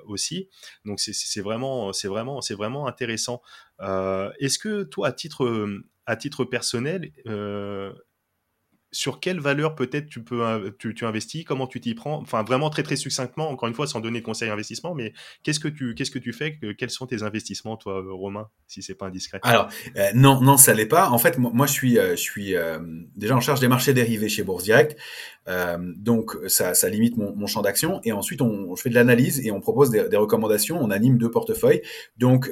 [0.05, 0.51] aussi.
[0.85, 3.41] Donc, c'est vraiment, c'est vraiment, intéressant.
[3.81, 7.12] Est-ce que toi, à titre, personnel,
[8.93, 12.43] sur quelle valeur peut-être tu peux euh, tu, tu investis, comment tu t'y prends, enfin
[12.43, 15.12] vraiment très très succinctement, encore une fois sans donner de conseils investissement, mais
[15.43, 18.95] qu'est-ce que tu qu'est-ce que tu fais, quels sont tes investissements toi Romain, si c'est
[18.95, 19.41] pas indiscret?
[19.43, 21.11] Alors euh, non non ça l'est pas.
[21.11, 22.78] En fait moi, je suis euh, je suis euh,
[23.16, 24.97] déjà en charge des marchés dérivés chez Bourse Direct,
[25.49, 29.47] euh, donc ça, ça limite mon, champ d'action et ensuite on, je fais de l'analyse
[29.47, 31.82] et on propose des, des, recommandations, on anime deux portefeuilles,
[32.18, 32.51] donc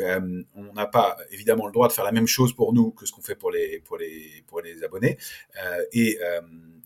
[0.55, 3.12] on n'a pas évidemment le droit de faire la même chose pour nous que ce
[3.12, 5.18] qu'on fait pour les pour les pour les abonnés
[5.93, 6.26] et euh,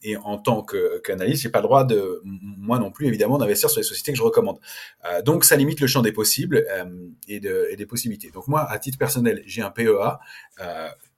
[0.02, 0.64] et en tant
[1.04, 4.18] qu'analyste, j'ai pas le droit de, moi non plus évidemment, d'investir sur les sociétés que
[4.18, 4.58] je recommande.
[5.04, 6.84] Euh, donc ça limite le champ des possibles euh,
[7.28, 8.30] et, de, et, des possibilités.
[8.30, 10.18] Donc moi, à titre personnel, j'ai un PEA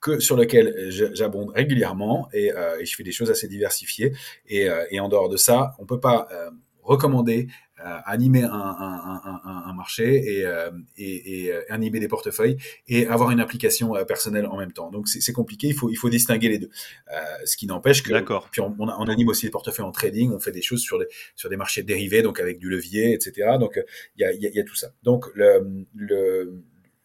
[0.01, 2.51] que sur lequel j'abonde régulièrement et,
[2.81, 4.13] et, je fais des choses assez diversifiées.
[4.49, 6.29] Et, et en dehors de ça, on peut pas
[6.83, 7.49] recommander
[7.85, 12.57] euh, animer un, un, un, un, marché et, euh, et, et, euh, animer des portefeuilles
[12.87, 14.91] et avoir une application personnelle en même temps.
[14.91, 16.71] Donc c'est compliqué, il faut, il faut distinguer les deux.
[17.45, 18.13] ce qui n'empêche que
[18.51, 21.57] puis on, on, anime aussi des portefeuilles en trading, on fait des choses sur, des
[21.57, 23.57] marchés dérivés, donc avec du levier, etc.
[23.59, 23.83] Donc
[24.17, 24.93] il y a, y, y a tout ça.
[25.03, 26.63] Donc le, le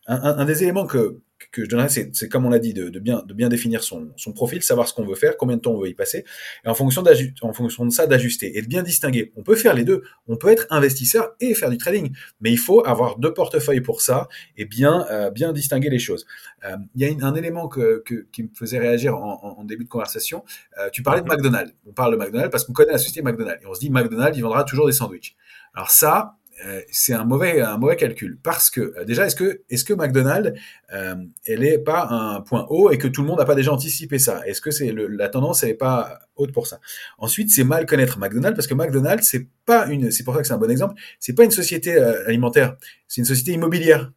[0.07, 1.21] un, des éléments que,
[1.51, 4.09] que je donnerais, c'est comme on l'a dit, de, de, bien, de bien définir son,
[4.15, 6.25] son profil, savoir ce qu'on veut faire, combien de temps on veut y passer,
[6.65, 7.03] et en fonction,
[7.41, 9.31] en fonction de ça, d'ajuster et de bien distinguer.
[9.35, 10.03] On peut faire les deux.
[10.27, 14.01] On peut être investisseur et faire du trading, mais il faut avoir deux portefeuilles pour
[14.01, 14.27] ça
[14.57, 16.25] et bien, euh, bien distinguer les choses.
[16.65, 19.83] Euh, il y a un élément que, que, qui me faisait réagir en, en, début
[19.83, 20.43] de conversation.
[20.79, 21.73] Euh, tu parlais de McDonald's.
[21.85, 24.37] On parle de McDonald's parce qu'on connaît la société McDonald's et on se dit McDonald's,
[24.37, 25.35] il vendra toujours des sandwichs.
[25.73, 29.61] Alors ça, euh, c'est un mauvais un mauvais calcul parce que euh, déjà est-ce que
[29.69, 30.59] est-ce que McDonald's
[30.91, 33.71] euh, elle est pas un point haut et que tout le monde n'a pas déjà
[33.71, 34.41] anticipé ça?
[34.47, 36.79] Est-ce que c'est la tendance elle est pas haute pour ça?
[37.19, 40.47] Ensuite c'est mal connaître McDonald's parce que McDonald's c'est pas une c'est pour ça que
[40.47, 42.75] c'est un bon exemple c'est pas une société alimentaire
[43.07, 44.11] c'est une société immobilière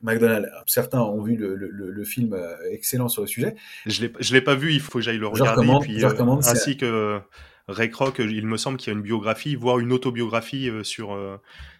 [0.00, 0.48] McDonald's.
[0.66, 2.36] Certains ont vu le, le, le, film
[2.70, 3.54] excellent sur le sujet.
[3.86, 4.72] Je je l'ai pas vu.
[4.72, 5.64] Il faut que j'aille le regarder.
[5.64, 7.20] Je puis, je recommande, ainsi que
[7.68, 11.16] Ray Kroc, il me semble qu'il y a une biographie, voire une autobiographie sur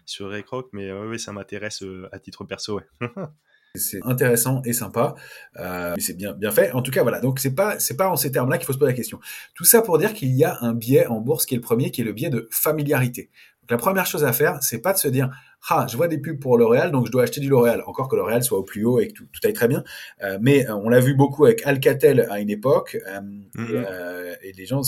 [0.05, 2.81] sur Ray Kroc, mais oui, ça m'intéresse à titre perso.
[3.75, 5.15] c'est intéressant et sympa,
[5.59, 6.71] euh, mais c'est bien bien fait.
[6.73, 7.19] En tout cas, voilà.
[7.19, 9.19] Donc c'est pas c'est pas en ces termes-là qu'il faut se poser la question.
[9.55, 11.89] Tout ça pour dire qu'il y a un biais en bourse qui est le premier,
[11.89, 13.31] qui est le biais de familiarité.
[13.61, 15.31] Donc la première chose à faire, c'est pas de se dire
[15.69, 17.83] ah, je vois des pubs pour L'Oréal, donc je dois acheter du L'Oréal.
[17.87, 19.83] Encore que L'Oréal soit au plus haut et que tout, tout aille très bien.
[20.21, 22.97] Euh, mais euh, on l'a vu beaucoup avec Alcatel à une époque.
[23.07, 23.21] Euh,
[23.55, 24.37] mm-hmm.
[24.41, 24.81] et, les gens,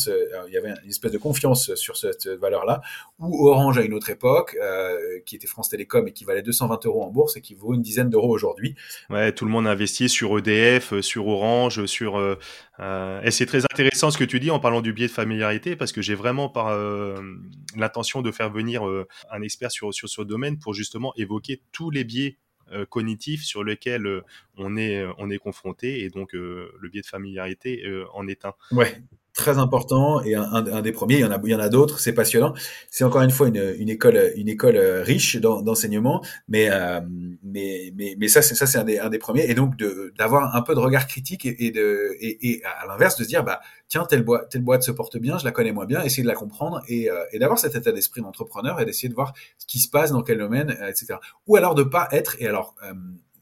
[0.48, 2.82] il y avait une espèce de confiance sur cette valeur-là.
[3.20, 4.58] Ou Orange à une autre époque,
[5.26, 7.82] qui était France Télécom et qui valait 220 euros en bourse et qui vaut une
[7.82, 8.76] dizaine d'euros aujourd'hui.
[9.10, 12.38] Ouais, tout le monde a investi sur EDF, sur Orange, sur.
[12.80, 15.92] Et c'est très intéressant ce que tu dis en parlant du biais de familiarité parce
[15.92, 16.78] que j'ai vraiment par
[17.76, 18.84] l'intention de faire venir
[19.32, 22.38] un expert sur ce domaine pour justement évoquer tous les biais
[22.72, 24.22] euh, cognitifs sur lesquels euh,
[24.58, 28.54] on est euh, on est confronté et donc le biais de familiarité en est un.
[28.72, 29.02] Ouais,
[29.36, 31.16] très important et un, un, des premiers.
[31.16, 32.00] Il y en a, il y en a d'autres.
[32.00, 32.54] C'est passionnant.
[32.90, 36.70] C'est encore une fois une, une école, une école riche d'enseignement, mais,
[37.44, 39.50] mais, mais, mais ça, c'est ça, c'est un des, un des premiers.
[39.50, 39.76] Et donc
[40.18, 43.28] d'avoir un peu de regard critique et, et de, et, et à l'inverse de se
[43.28, 46.02] dire, bah tiens, telle boîte, telle boîte se porte bien, je la connais moins bien,
[46.04, 49.14] essayer de la comprendre et, euh, et d'avoir cet état d'esprit d'entrepreneur et d'essayer de
[49.14, 51.16] voir ce qui se passe dans quel domaine, euh, etc.
[51.48, 52.94] Ou alors de pas être, et alors, euh,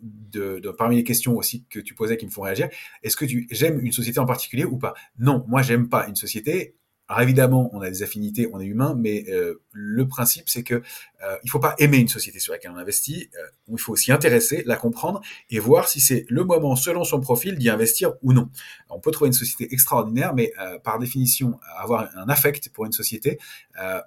[0.03, 2.69] de, parmi les questions aussi que tu posais qui me font réagir,
[3.01, 4.93] est-ce que tu j'aime une société en particulier ou pas?
[5.17, 6.75] Non, moi j'aime pas une société
[7.09, 10.75] alors évidemment, on a des affinités, on est humain, mais euh, le principe c'est que
[10.75, 13.29] euh, il faut pas aimer une société sur laquelle on investit.
[13.37, 17.19] Euh, il faut s'y intéresser, la comprendre et voir si c'est le moment, selon son
[17.19, 18.49] profil, d'y investir ou non.
[18.89, 22.93] On peut trouver une société extraordinaire, mais euh, par définition, avoir un affect pour une
[22.93, 23.37] société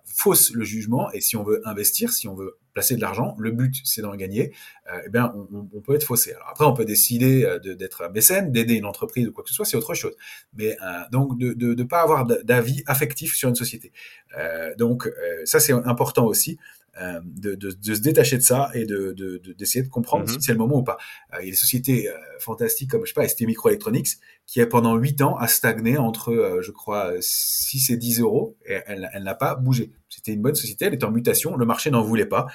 [0.06, 1.10] fausse le jugement.
[1.12, 4.14] Et si on veut investir, si on veut placer de l'argent, le but c'est d'en
[4.14, 4.52] gagner,
[4.92, 6.34] euh, eh bien on, peut être faussé.
[6.34, 9.56] Alors après on peut décider euh, d'être mécène, d'aider une entreprise ou quoi que ce
[9.56, 10.14] soit, c'est autre chose.
[10.52, 13.92] Mais euh, donc de ne pas avoir d'avis affectif sur une société.
[14.76, 15.10] Donc
[15.46, 16.58] ça c'est important aussi.
[17.00, 19.12] Euh, de, de, de, se détacher de ça et de
[19.58, 20.32] d'essayer de, comprendre mm-hmm.
[20.32, 20.96] si c'est le moment ou pas.
[21.34, 24.08] Euh, il y a des sociétés euh, fantastiques comme je sais pas ST Microelectronics
[24.46, 28.78] qui a pendant 8 ans a stagné entre je crois 6 et 10 euros et
[28.86, 29.92] elle, elle n'a pas bougé.
[30.08, 32.46] C'était une bonne société, elle est en mutation, le marché n'en voulait pas.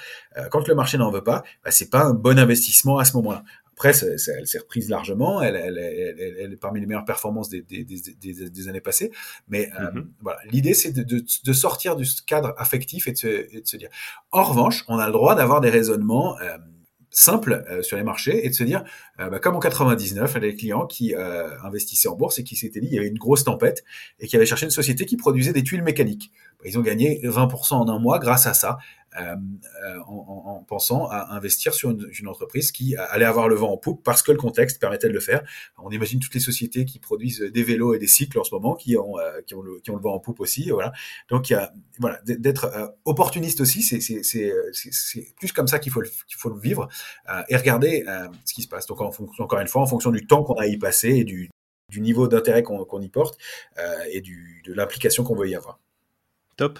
[0.50, 3.44] quand le marché n'en veut pas, bah, c'est pas un bon investissement à ce moment-là.
[3.74, 5.42] Après, ça, elle s'est reprise largement.
[5.42, 9.10] Elle, elle, elle, elle, est parmi les meilleures performances des, des, des, des années passées.
[9.48, 10.06] Mais euh, mm-hmm.
[10.20, 13.66] voilà, l'idée, c'est de, de, de, sortir du cadre affectif et de, se, et de,
[13.66, 13.88] se, dire.
[14.30, 16.38] En revanche, on a le droit d'avoir des raisonnements.
[16.40, 16.58] Euh,
[17.14, 18.84] simples euh, sur les marchés et de se dire,
[19.18, 22.56] bah, comme en 99, il y avait des clients qui investissaient en bourse et qui
[22.56, 23.84] s'étaient dit, il y avait une grosse tempête
[24.18, 26.32] et qui avaient cherché une société qui produisait des tuiles mécaniques.
[26.58, 28.78] Bah, ils ont gagné 20% en un mois grâce à ça.
[29.20, 29.36] Euh,
[29.84, 33.76] euh, en, en, pensant à investir sur une, entreprise qui allait avoir le vent en
[33.76, 35.42] poupe parce que le contexte permettait de le faire.
[35.76, 38.74] On imagine toutes les sociétés qui produisent des vélos et des cycles en ce moment
[38.74, 40.70] qui ont, euh, qui ont, le, vent en poupe aussi.
[40.70, 40.92] Voilà.
[41.28, 46.10] Donc il y a voilà d'être opportuniste aussi, c'est plus comme ça qu'il faut le,
[46.34, 46.88] faut le vivre
[47.48, 48.04] et regarder
[48.44, 48.86] ce qui se passe.
[48.86, 51.50] Donc encore une fois, en fonction du temps qu'on a y passer et du,
[51.96, 53.38] niveau d'intérêt qu'on y porte
[54.10, 55.78] et de l'implication qu'on veut y avoir.
[56.56, 56.78] Top.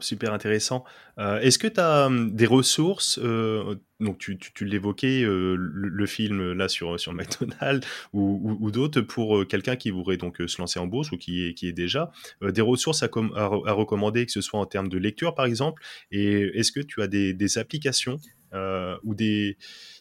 [0.00, 0.84] Super intéressant.
[1.18, 5.56] Euh, est-ce que tu as hum, des ressources euh, Donc, tu, tu, tu l'évoquais, euh,
[5.58, 10.38] le, film là sur, sur McDonald's ou, ou, ou d'autres pour quelqu'un qui voudrait donc
[10.46, 12.10] se lancer en bourse ou qui est, qui est déjà
[12.42, 15.82] des ressources à, à, à, recommander, que ce soit en termes de lecture par exemple?
[16.10, 18.18] Et est-ce que tu as des, des applications?
[18.52, 19.56] Ou des,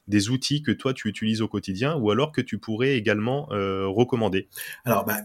[0.08, 4.48] des outils que toi tu utilises au quotidien ou alors que tu pourrais également recommander
[4.86, 5.18] Alors, bah,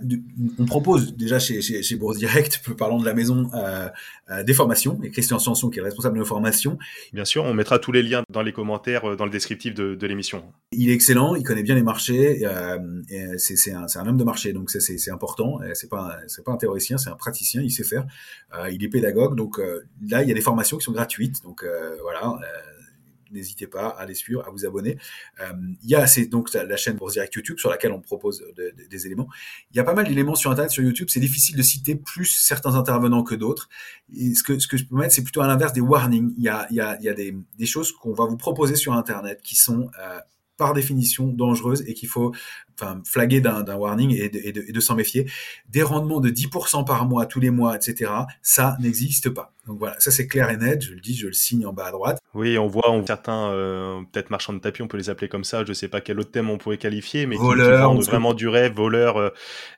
[0.59, 3.51] on propose déjà chez, chez, chez Bourse Direct, parlant de la maison,
[4.45, 5.01] des formations.
[5.03, 6.79] Et Christian Sanson, qui est responsable de nos formations.
[7.13, 10.07] Bien sûr, on mettra tous les liens dans les commentaires, dans le descriptif de, de
[10.07, 10.45] l'émission.
[10.73, 12.47] Il est excellent, il connaît bien les marchés.
[13.39, 15.61] c'est un, un homme de marché, donc c'est important.
[15.75, 18.07] C'est pas pas un théoricien, c'est un praticien, il sait faire.
[18.55, 21.43] Euh, il est pédagogue, donc euh, là il y a des formations qui sont gratuites,
[21.43, 22.39] donc euh, voilà.
[23.35, 24.97] N'hésitez pas à les suivre, à vous abonner.
[25.83, 29.29] il y a donc la chaîne Bourse Direct YouTube sur laquelle on propose des éléments.
[29.73, 31.09] Il y a pas mal d'éléments sur Internet, sur YouTube.
[31.11, 33.69] C'est difficile de citer plus certains intervenants que d'autres.
[34.13, 36.33] ce que je peux mettre, c'est plutôt à l'inverse des warnings.
[36.39, 39.91] Il y a des, des choses qu'on va vous proposer sur Internet qui sont
[40.57, 42.33] par définition dangereuses et qu'il faut
[42.81, 45.31] enfin, flaguer d'un warning et de, et de, de s'en méfier.
[45.69, 48.11] Des rendements de 10% par mois, tous les mois, etc.,
[48.43, 49.55] ça n'existe pas.
[49.67, 51.87] Donc voilà, ça c'est clair et net, je le dis, je le signe en bas
[51.87, 52.19] à droite.
[52.35, 55.45] Oui, on voit on, certains, euh, peut-être marchands de tapis, on peut les appeler comme
[55.45, 58.35] ça, je sais pas quel autre thème on pourrait qualifier, mais voleurs, qui, vendent vraiment
[58.35, 59.31] du rêve, voleurs, euh,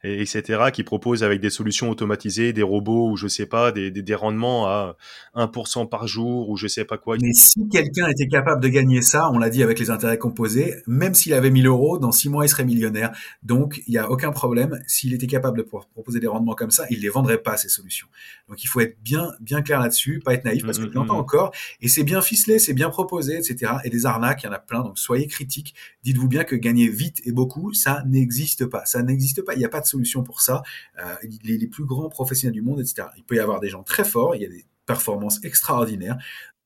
[0.03, 3.93] et, etc., qui proposent avec des solutions automatisées, des robots, ou je sais pas, des,
[3.93, 4.97] des, des rendements à
[5.37, 7.17] 1% par jour, ou je sais pas quoi.
[7.23, 10.75] Mais si quelqu'un était capable de gagner ça, on l'a dit avec les intérêts composés,
[10.89, 13.17] même s'il avait 1000 euros, dans 6 mois, il serait millionnaire.
[13.43, 14.81] Donc, il n'y a aucun problème.
[14.87, 18.07] S'il était capable de proposer des rendements comme ça, il les vendrait pas, ces solutions.
[18.49, 21.19] Donc, il faut être bien, bien clair là-dessus, pas être naïf, parce que je l'entends
[21.19, 21.53] encore.
[21.81, 23.73] Et c'est bien ficelé, c'est bien proposé, etc.
[23.85, 24.83] Et des arnaques, il y en a plein.
[24.83, 25.75] Donc, soyez critiques.
[26.03, 28.85] Dites-vous bien que gagner vite et beaucoup, ça n'existe pas.
[28.85, 29.55] Ça n'existe pas.
[29.55, 30.63] Il n'y a pas de solution pour ça.
[30.99, 33.09] Euh, les, les plus grands professionnels du monde, etc.
[33.17, 34.35] Il peut y avoir des gens très forts.
[34.37, 36.17] Il y a des performances extraordinaires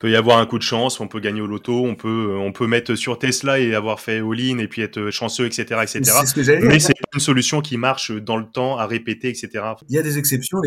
[0.01, 2.51] peut y avoir un coup de chance, on peut gagner au loto, on peut, on
[2.51, 6.01] peut mettre sur Tesla et avoir fait all-in et puis être chanceux, etc., etc.
[6.03, 9.49] Ce Mais c'est pas une solution qui marche dans le temps à répéter, etc.
[9.89, 10.57] Il y a des exceptions.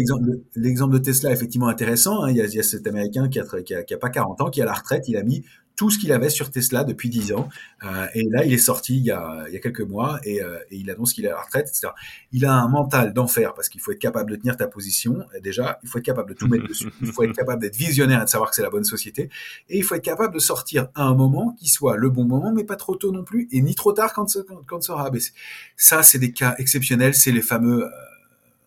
[0.54, 2.22] L'exemple de Tesla est effectivement intéressant.
[2.22, 2.30] Hein.
[2.30, 4.10] Il, y a, il, y a, cet Américain qui a, qui, a, qui a pas
[4.10, 5.44] 40 ans, qui a la retraite, il a mis
[5.76, 7.48] tout ce qu'il avait sur Tesla depuis 10 ans.
[7.84, 10.42] Euh, et là, il est sorti il y a, il y a quelques mois et,
[10.42, 11.88] euh, et il annonce qu'il est à la retraite, etc.
[12.32, 15.24] Il a un mental d'enfer parce qu'il faut être capable de tenir ta position.
[15.42, 16.92] Déjà, il faut être capable de tout mettre dessus.
[17.00, 19.30] Il faut être capable d'être visionnaire et de savoir que c'est la bonne société.
[19.68, 22.52] Et il faut être capable de sortir à un moment qui soit le bon moment,
[22.52, 25.10] mais pas trop tôt non plus, et ni trop tard quand, quand, quand ça aura
[25.10, 25.32] baissé.
[25.76, 27.14] Ça, c'est des cas exceptionnels.
[27.14, 27.84] C'est les fameux...
[27.84, 27.90] Euh,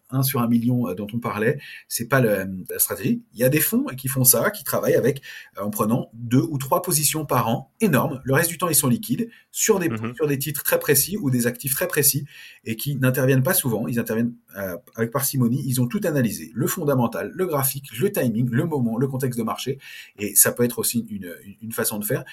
[0.10, 3.24] 1 sur un million euh, dont on parlait, c'est pas le, la stratégie.
[3.34, 5.22] Il y a des fonds qui font ça, qui travaillent avec
[5.58, 8.22] euh, en prenant deux ou trois positions par an, énormes.
[8.24, 10.16] Le reste du temps, ils sont liquides sur des mhm.
[10.16, 12.26] sur des titres très précis ou des actifs très précis
[12.64, 13.88] et qui n'interviennent pas souvent.
[13.88, 15.64] Ils interviennent euh, avec parcimonie.
[15.66, 19.43] Ils ont tout analysé le fondamental, le graphique, le timing, le moment, le contexte de
[19.43, 19.80] marché.
[20.20, 22.24] Et ça peut être aussi une, une façon de faire.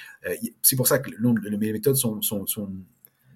[0.62, 2.70] c'est pour ça que les méthodes sont, sont, sont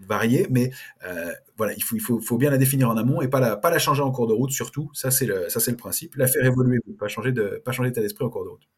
[0.01, 0.70] varier, mais
[1.07, 3.57] euh, voilà, il faut, il faut, faut bien la définir en amont et pas la,
[3.57, 4.90] pas la changer en cours de route surtout.
[4.94, 6.16] Ça c'est le, le principe.
[6.16, 8.68] La faire évoluer, pas changer de, pas changer d'état d'esprit en cours de route.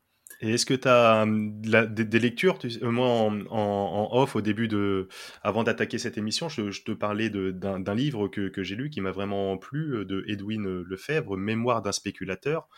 [0.42, 5.08] Et est-ce que tu as hum, des, lectures Moi, en, off, au début de,
[5.42, 9.10] avant d'attaquer cette émission, je, te parlais d'un livre que, que j'ai lu qui m'a
[9.10, 12.68] vraiment plu, euh, de Edwin Lefebvre, Mémoire d'un spéculateur.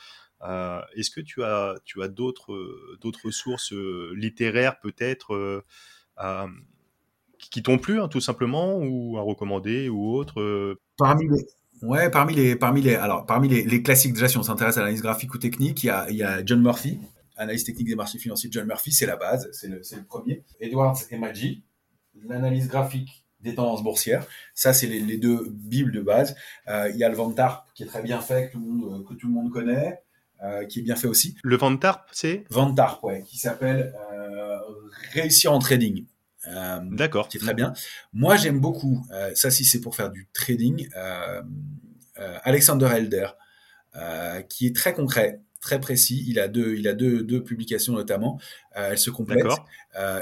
[0.42, 2.56] Euh, Est-ce que tu as, tu as d'autres,
[3.30, 3.72] sources
[4.12, 5.62] littéraires peut-être euh,
[7.50, 10.80] qui t'ont plu, hein, tout simplement, ou à recommander, ou autre euh?
[10.96, 11.46] Parmi les,
[11.86, 14.80] ouais, parmi les, parmi les, alors parmi les, les classiques déjà, si on s'intéresse à
[14.80, 16.98] l'analyse graphique ou technique, il y a, il y a John Murphy,
[17.36, 18.50] analyse technique des marchés financiers.
[18.52, 20.44] John Murphy, c'est la base, c'est le, le, premier.
[20.60, 21.62] Edwards et Maggi,
[22.26, 24.26] l'analyse graphique des tendances boursières.
[24.54, 26.36] Ça, c'est les, les, deux bibles de base.
[26.68, 29.04] Euh, il y a le Vantarp qui est très bien fait, que tout le monde,
[29.04, 30.00] que tout le monde connaît.
[30.44, 31.36] Euh, qui est bien fait aussi.
[31.44, 32.44] Le Vantarp, c'est?
[32.50, 34.58] Vantarp, ouais, qui s'appelle euh,
[35.12, 36.04] Réussir en trading.
[36.48, 37.28] Euh, D'accord.
[37.28, 37.72] Qui est très bien.
[38.12, 41.42] Moi, j'aime beaucoup, euh, ça si c'est pour faire du trading, euh,
[42.44, 43.28] Alexander Elder,
[44.48, 46.24] qui est très concret, très précis.
[46.26, 48.40] Il a deux, il a deux, deux publications notamment.
[48.72, 49.46] elles se complètent.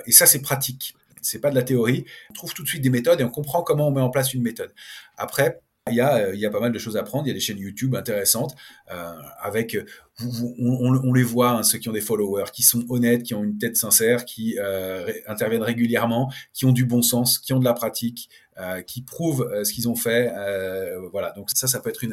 [0.07, 0.95] et ça, c'est pratique.
[1.23, 2.07] C'est pas de la théorie.
[2.31, 4.33] On trouve tout de suite des méthodes et on comprend comment on met en place
[4.33, 4.73] une méthode.
[5.19, 7.27] Après, il y, a, il y a pas mal de choses à prendre.
[7.27, 8.55] Il y a des chaînes YouTube intéressantes
[8.91, 9.77] euh, avec,
[10.59, 13.59] on, les voit, hein, ceux qui ont des followers, qui sont honnêtes, qui ont une
[13.59, 17.73] tête sincère, qui euh, interviennent régulièrement, qui ont du bon sens, qui ont de la
[17.73, 20.31] pratique, euh, qui prouvent euh, ce qu'ils ont fait.
[21.13, 22.05] Voilà, donc ça, ça peut être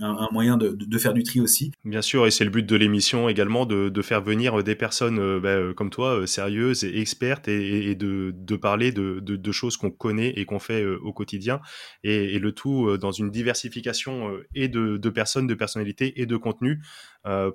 [0.00, 1.72] un, moyen de, faire du tri aussi.
[1.84, 5.72] Bien sûr, et c'est le but de l'émission également de, faire venir des personnes bah,
[5.74, 10.58] comme toi, sérieuses et expertes, et, de, parler de, de choses qu'on connaît et qu'on
[10.58, 11.60] fait au quotidien,
[12.02, 16.80] et, et, le tout dans une diversification et de, personnes, de personnalités et de contenu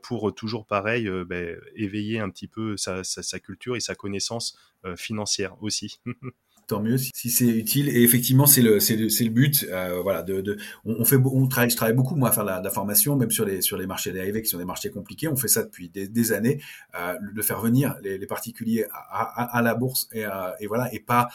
[0.02, 1.36] pour toujours pareil bah,
[1.76, 3.04] éveiller un petit peu sa,
[3.40, 4.58] culture et sa connaissance
[4.96, 6.00] financière aussi.
[6.70, 7.90] tant mieux si, c'est utile.
[7.90, 9.66] Et effectivement, c'est le, c'est le, c'est le but.
[9.70, 12.70] Euh, voilà, de, de on, fait, on travaille, je travaille beaucoup moi à faire la,
[12.70, 15.28] formation, même sur les sur les marchés dérivés qui sont des marchés compliqués.
[15.28, 16.62] On fait ça depuis des, années,
[16.98, 20.30] euh, de faire venir les, particuliers à, la bourse et, euh,
[20.68, 21.30] voilà, et pas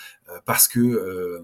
[0.47, 1.43] parce que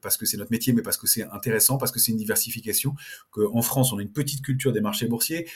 [0.00, 2.94] parce que c'est notre métier, mais parce que c'est intéressant, parce que c'est une diversification.
[3.32, 5.48] Que en France, on a une petite culture des marchés boursiers.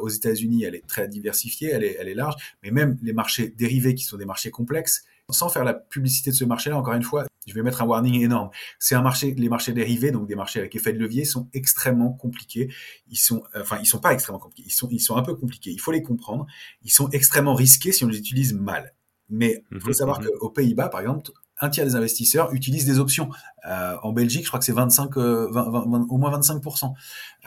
[0.00, 3.48] aux États-Unis, elle est très diversifiée, elle est elle est large, mais même les marchés
[3.48, 7.02] dérivés qui sont des marchés complexes sans faire la publicité de ce marché-là, encore une
[7.02, 8.50] fois, je vais mettre un warning énorme.
[8.78, 12.12] C'est un marché, les marchés dérivés, donc des marchés avec effet de levier, sont extrêmement
[12.12, 12.72] compliqués.
[13.08, 14.68] Ils sont, euh, enfin, ils sont pas extrêmement compliqués.
[14.68, 15.70] Ils sont, ils sont un peu compliqués.
[15.70, 16.46] Il faut les comprendre.
[16.82, 18.94] Ils sont extrêmement risqués si on les utilise mal.
[19.30, 20.28] Mais il faut mhm, savoir mhm.
[20.38, 21.30] qu'aux Pays-Bas, par exemple,
[21.64, 23.30] un tiers des investisseurs utilisent des options.
[23.66, 26.94] Euh, en Belgique, je crois que c'est 25, euh, au moins 25%.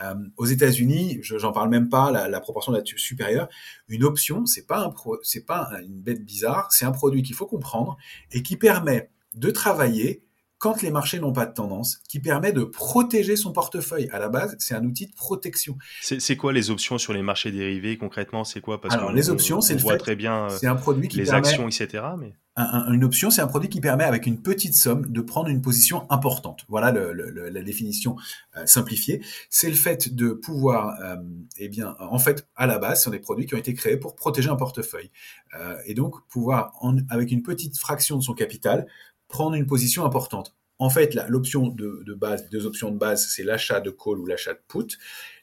[0.02, 3.48] Euh, aux États-Unis, j'en parle même pas, la, la proportion là-dessus supérieure.
[3.88, 7.46] Une option, c'est pas un c'est pas une bête bizarre, c'est un produit qu'il faut
[7.46, 7.96] comprendre
[8.32, 10.24] et qui permet de travailler
[10.58, 14.08] quand les marchés n'ont pas de tendance, qui permet de protéger son portefeuille.
[14.12, 15.78] À la base, c'est un outil de protection.
[16.02, 18.42] C'est quoi les options sur les marchés dérivés concrètement?
[18.44, 18.80] C'est quoi?
[18.80, 20.48] Parce Alors les options, c'est très bien.
[20.50, 22.04] C'est un produit qui les actions, etc.
[22.18, 25.62] Mais une option, c'est un produit qui permet, avec une petite somme, de prendre une
[25.62, 26.64] position importante.
[26.68, 28.16] Voilà la définition
[28.56, 29.22] euh, simplifiée.
[29.48, 31.16] C'est le fait de pouvoir, euh,
[31.58, 33.96] eh bien, en fait, à la base, ce sont des produits qui ont été créés
[33.96, 35.10] pour protéger un portefeuille.
[35.54, 36.72] Euh, et donc, pouvoir,
[37.10, 38.86] avec une petite fraction de son capital,
[39.28, 40.54] prendre une position importante.
[40.80, 44.18] En fait, l'option de, de, base, les deux options de base, c'est l'achat de call
[44.18, 44.96] ou l'achat de put.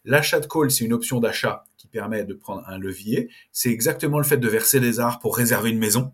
[0.06, 3.30] L'achat de call, c'est une option d'achat qui permet de prendre un levier.
[3.52, 6.14] C'est exactement le fait de verser des arts pour réserver une maison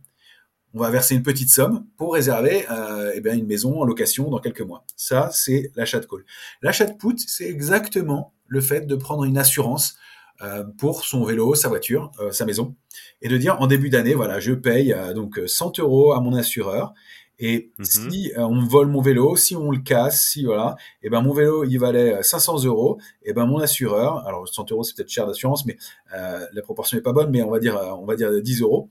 [0.74, 4.30] on va verser une petite somme pour réserver euh, eh bien, une maison en location
[4.30, 4.86] dans quelques mois.
[4.95, 6.24] Ça, c'est l'achat de call.
[6.61, 9.97] L'achat de put, c'est exactement le fait de prendre une assurance
[10.43, 12.76] euh, pour son vélo, sa voiture, euh, sa maison,
[13.22, 16.34] et de dire en début d'année, voilà, je paye euh, donc 100 euros à mon
[16.34, 16.93] assureur.
[17.38, 17.86] Et mhm.
[17.86, 21.22] si on me vole mon vélo, si on le casse, si voilà, et eh ben
[21.22, 24.95] mon vélo il valait 500 euros, et eh ben mon assureur, alors 100 euros c'est
[24.95, 25.76] peut-être cher d'assurance, mais
[26.11, 28.89] la proportion est pas bonne, mais on va dire on va dire 10 euros,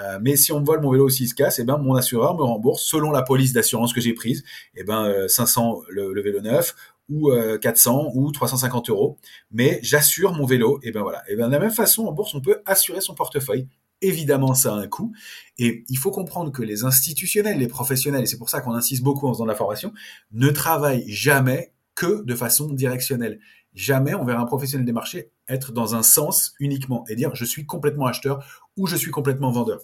[0.00, 2.42] euh, mais si on me vole mon vélo aussi se casse, eh mon assureur me
[2.42, 4.44] rembourse selon la police d'assurance que j'ai prise,
[4.74, 6.74] et eh ben 500 euh, le, vélo neuf
[7.08, 7.30] ou
[7.60, 9.18] 400 euh, ou 350 euros.
[9.50, 11.22] Mais j'assure mon vélo, et ben voilà.
[11.28, 13.68] Et ben de la même façon en bourse on peut assurer son portefeuille.
[14.00, 15.12] Évidemment, ça a un coût.
[15.58, 19.02] Et il faut comprendre que les institutionnels, les professionnels, et c'est pour ça qu'on insiste
[19.02, 19.92] beaucoup en faisant de la formation,
[20.30, 23.40] ne travaillent jamais que de façon directionnelle.
[23.74, 27.44] Jamais on verra un professionnel des marchés être dans un sens uniquement et dire je
[27.44, 29.80] suis complètement acheteur ou je suis complètement vendeur.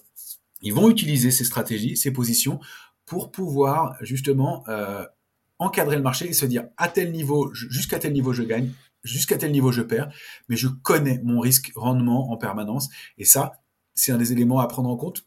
[0.62, 2.59] Ils vont utiliser ces stratégies, ces positions
[3.05, 5.05] pour pouvoir justement euh,
[5.59, 8.70] encadrer le marché et se dire à tel niveau, jusqu'à tel niveau je gagne,
[9.03, 10.11] jusqu'à tel niveau je perds,
[10.49, 12.88] mais je connais mon risque rendement en permanence.
[13.18, 13.61] Et ça,
[13.95, 15.26] c'est un des éléments à prendre en compte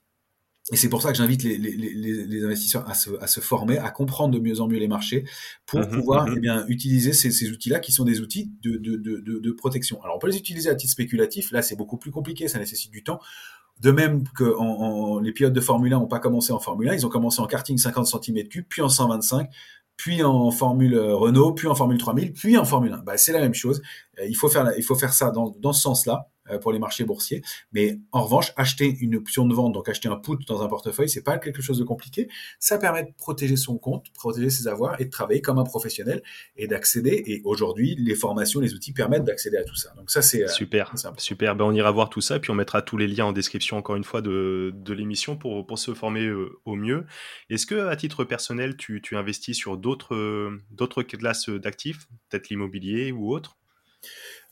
[0.72, 3.78] et c'est pour ça que j'invite les, les, les, investisseurs à se, à se, former,
[3.78, 5.24] à comprendre de mieux en mieux les marchés
[5.66, 8.76] pour mmh pouvoir mmh eh bien, utiliser ces, ces outils-là qui sont des outils de,
[8.78, 10.02] de, de, de, protection.
[10.04, 12.92] Alors on peut les utiliser à titre spéculatif, là c'est beaucoup plus compliqué, ça nécessite
[12.92, 13.20] du temps.
[13.80, 14.56] De même que
[15.22, 17.46] les pilotes de Formule 1 n'ont pas commencé en Formule 1, ils ont commencé en
[17.46, 19.50] karting 50 cm3, puis en 125,
[19.98, 22.98] puis en Formule Renault, puis en Formule 3000, puis en Formule 1.
[23.00, 23.82] Bah, c'est la même chose.
[24.20, 26.28] Euh, il faut faire, il faut faire ça dans, dans ce sens-là.
[26.50, 27.42] Euh, pour les marchés boursiers.
[27.72, 31.10] Mais en revanche, acheter une option de vente, donc acheter un put dans un portefeuille,
[31.10, 32.30] c'est pas quelque chose de compliqué.
[32.60, 36.22] Ça permet de protéger son compte, protéger ses avoirs et de travailler comme un professionnel
[36.56, 37.24] et d'accéder.
[37.28, 39.94] Et aujourd'hui, les formations, les outils permettent d'accéder à tout ça.
[39.96, 41.56] Donc ça, c'est euh, super, super.
[41.56, 43.96] Ben, on ira voir tout ça, puis on mettra tous les liens en description encore
[43.96, 47.06] une fois de, de l'émission pour, pour se former euh, au mieux.
[47.50, 53.12] Est-ce que à titre personnel, tu, tu investis sur d'autres d'autres classes d'actifs, peut-être l'immobilier
[53.12, 53.58] ou autre?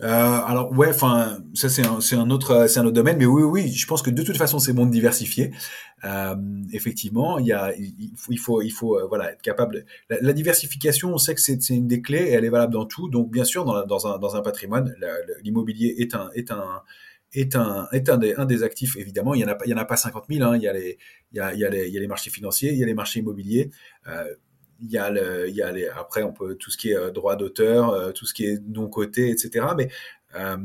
[0.01, 3.71] Euh, alors ouais, enfin ça c'est un, autre c'est un autre domaine, mais oui oui,
[3.71, 5.51] je pense que de toute façon c'est bon de diversifier.
[6.03, 6.35] Euh,
[6.73, 9.85] effectivement, il y a il faut il faut, il faut euh, voilà être capable.
[10.09, 13.07] La, diversification, on sait que c'est, une des clés et elle est valable dans tout.
[13.09, 14.93] Donc bien sûr dans, un dans un patrimoine,
[15.43, 16.81] l'immobilier est un est un
[17.33, 19.33] est un, est un, des, actifs, évidemment.
[19.33, 20.47] Il n'y en, a pas, il y en a pas 50 000.
[20.49, 20.55] Hein.
[20.55, 20.97] Il, y a les,
[21.33, 23.71] il, y a, il, y a les, marchés financiers, il y a les marchés immobiliers.
[24.81, 26.97] Il y a le, il y a les, après on peut tout ce qui est
[26.97, 29.67] euh, droit d'auteur, euh, tout ce qui est non coté, etc.
[29.77, 29.89] Mais
[30.35, 30.57] euh,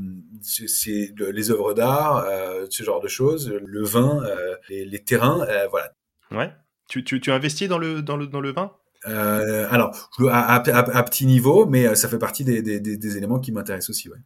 [0.43, 2.27] c'est les œuvres d'art,
[2.71, 4.21] ce genre de choses, le vin,
[4.69, 5.93] les, les, terrains, voilà.
[6.33, 6.53] Ouais.
[6.89, 8.73] Tu, tu, tu investis dans le dans le dans le vin?
[9.05, 13.53] Alors, à, à, à, petit niveau, mais ça fait partie des, des, des éléments qui
[13.53, 14.19] m'intéressent aussi, ouais.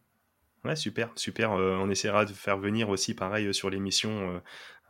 [0.73, 1.51] Super, super.
[1.51, 4.41] on essaiera de faire venir aussi, pareil, sur l'émission,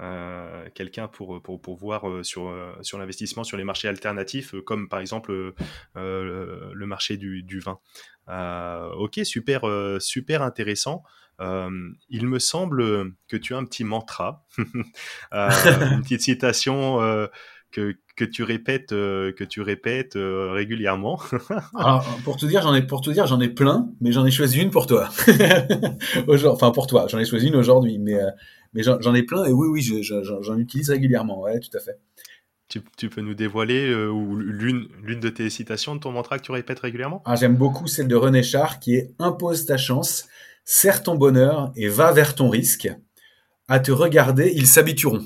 [0.01, 1.41] euh, quelqu'un pour,
[1.79, 5.53] voir euh, sur, euh, l'investissement sur les marchés alternatifs, comme par exemple
[5.95, 7.79] le marché du, du vin.
[8.97, 9.61] ok, super,
[9.99, 11.03] super intéressant.
[11.39, 14.45] il me semble que tu as un petit mantra,
[15.31, 16.99] une petite citation
[17.75, 21.19] que, que tu répètes, euh, que tu répètes euh, régulièrement
[21.75, 24.31] Alors, pour te dire, j'en ai, pour te dire, j'en ai plein, mais j'en ai
[24.31, 25.09] choisi une pour toi.
[26.47, 28.29] enfin, pour toi, j'en ai choisi une aujourd'hui, mais, euh,
[28.73, 31.41] mais j'en ai plein et oui, oui, j'en utilise régulièrement.
[31.41, 31.99] Ouais, tout à fait.
[32.69, 36.51] Tu, tu peux nous dévoiler l'une, l'une de tes citations de ton mantra que tu
[36.51, 37.21] répètes régulièrement?
[37.25, 40.27] Ah, J'aime beaucoup celle de René Char qui est Impose ta chance,
[40.63, 42.89] serre ton bonheur et va vers ton risque.
[43.67, 45.25] À te regarder, ils s'habitueront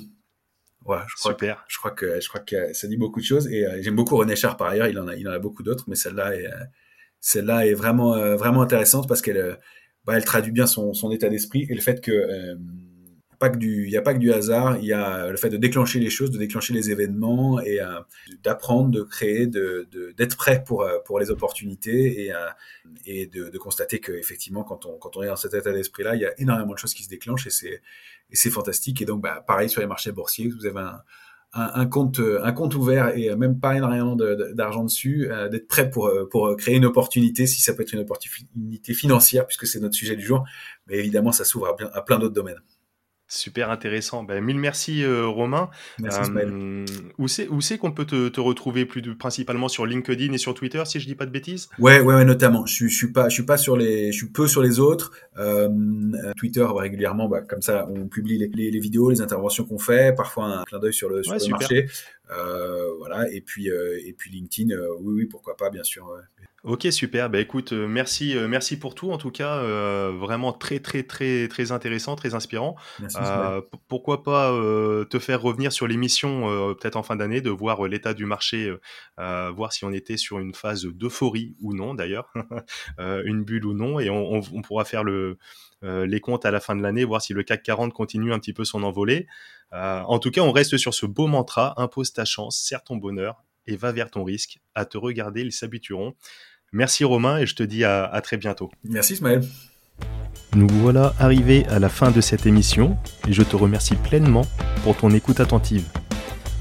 [1.07, 3.65] je crois Que, je crois que je crois que ça dit beaucoup de choses et
[3.65, 4.87] euh, j'aime beaucoup René Char par ailleurs.
[4.87, 6.65] Il en a il en a beaucoup d'autres, mais celle-là est euh,
[7.19, 9.57] celle-là est vraiment euh, vraiment intéressante parce qu'elle
[10.05, 12.55] bah, elle traduit bien son, son état d'esprit et le fait que
[13.47, 15.99] que il n'y a pas que du hasard, il y a le fait de déclencher
[15.99, 18.01] les choses, de déclencher les événements et euh,
[18.43, 22.33] d'apprendre, de créer, d'être prêt pour, pour les opportunités et,
[23.05, 26.25] et de, constater qu'effectivement, quand on, quand on est dans cet état d'esprit-là, il y
[26.25, 27.79] a énormément de choses qui se déclenchent et
[28.31, 29.01] c'est, fantastique.
[29.01, 30.81] Et donc, bah, pareil sur les marchés boursiers, vous avez
[31.53, 32.19] un, compte
[32.75, 36.11] ouvert et même pas énormément d'argent dessus, euh, d'être prêt pour
[36.57, 40.25] créer une opportunité si ça peut être une opportunité financière puisque c'est notre sujet du
[40.25, 40.43] jour,
[40.87, 42.61] mais évidemment ça s'ouvre à plein d'autres domaines.
[43.31, 44.23] Super intéressant.
[44.23, 45.69] Ben, mille merci euh, Romain.
[45.99, 46.83] Merci euh,
[47.19, 50.39] où c'est où c'est qu'on peut te, te, retrouver plus de, principalement sur LinkedIn et
[50.39, 51.69] sur Twitter si je dis pas de bêtises?
[51.77, 52.65] Ouais ouais, ouais notamment.
[52.65, 55.11] Je, je suis pas je suis pas sur les je suis peu sur les autres.
[55.37, 55.69] Euh,
[56.37, 60.15] Twitter régulièrement bah, comme ça on publie les, les, les vidéos, les interventions qu'on fait,
[60.15, 61.85] parfois un clin d'œil sur le sur le marché.
[62.31, 66.15] Euh, voilà et puis euh, et puis LinkedIn oui oui pourquoi pas bien sûr.
[66.65, 67.29] Ok, super.
[67.29, 69.11] Bah écoute, euh, merci, euh, merci pour tout.
[69.11, 72.75] En tout cas, euh, vraiment très, très, très, très intéressant, très inspirant.
[73.87, 74.49] pourquoi pas
[75.09, 78.73] te faire revenir sur l'émission peut-être en fin d'année, de voir l'état du marché,
[79.17, 82.33] voir si on était sur une phase d'euphorie ou non, d'ailleurs,
[82.97, 85.37] une bulle ou non, et on, on pourra faire le,
[85.81, 88.53] les comptes à la fin de l'année, voir si le CAC 40 continue un petit
[88.53, 89.27] peu son envolée.
[89.71, 93.43] En tout cas, on reste sur ce beau mantra impose ta chance, serre ton bonheur
[93.67, 94.59] et va vers ton risque.
[94.75, 96.15] À te regarder, ils s'habitueront.
[96.71, 98.69] Merci Romain et je te dis à, très bientôt.
[98.83, 99.43] Merci Ismaël.
[100.55, 102.97] Nous voilà arrivés à la fin de cette émission
[103.27, 104.45] et je te remercie pleinement
[104.83, 105.85] pour ton écoute attentive.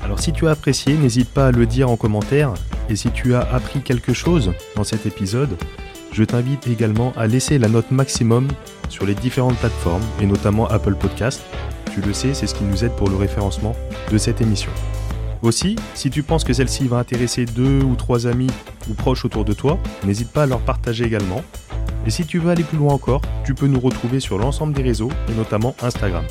[0.03, 2.55] Alors si tu as apprécié, n'hésite pas à le dire en commentaire
[2.89, 5.57] et si tu as appris quelque chose dans cet épisode,
[6.13, 8.49] je t'invite également à laisser la note maximum
[8.89, 11.43] sur les différentes plateformes et notamment Apple Podcast.
[12.07, 13.75] Le sais, c'est ce qui nous aide pour le référencement
[14.11, 14.71] de cette émission.
[15.43, 18.51] Aussi, si tu penses que celle-ci va intéresser deux ou trois amis
[18.91, 21.43] ou proches autour de toi, n'hésite pas à leur partager également.
[22.07, 24.83] Et si tu veux aller plus loin encore, tu peux nous retrouver sur l'ensemble des
[24.83, 26.25] réseaux et notamment Instagram.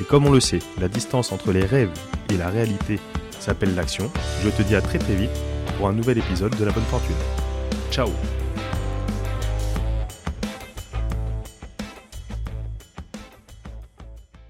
[0.00, 1.90] Et comme on le sait, la distance entre les rêves
[2.32, 2.98] et la réalité
[3.38, 4.10] s'appelle l'action.
[4.42, 5.30] Je te dis à très très vite
[5.76, 7.16] pour un nouvel épisode de la bonne fortune.
[7.90, 8.08] Ciao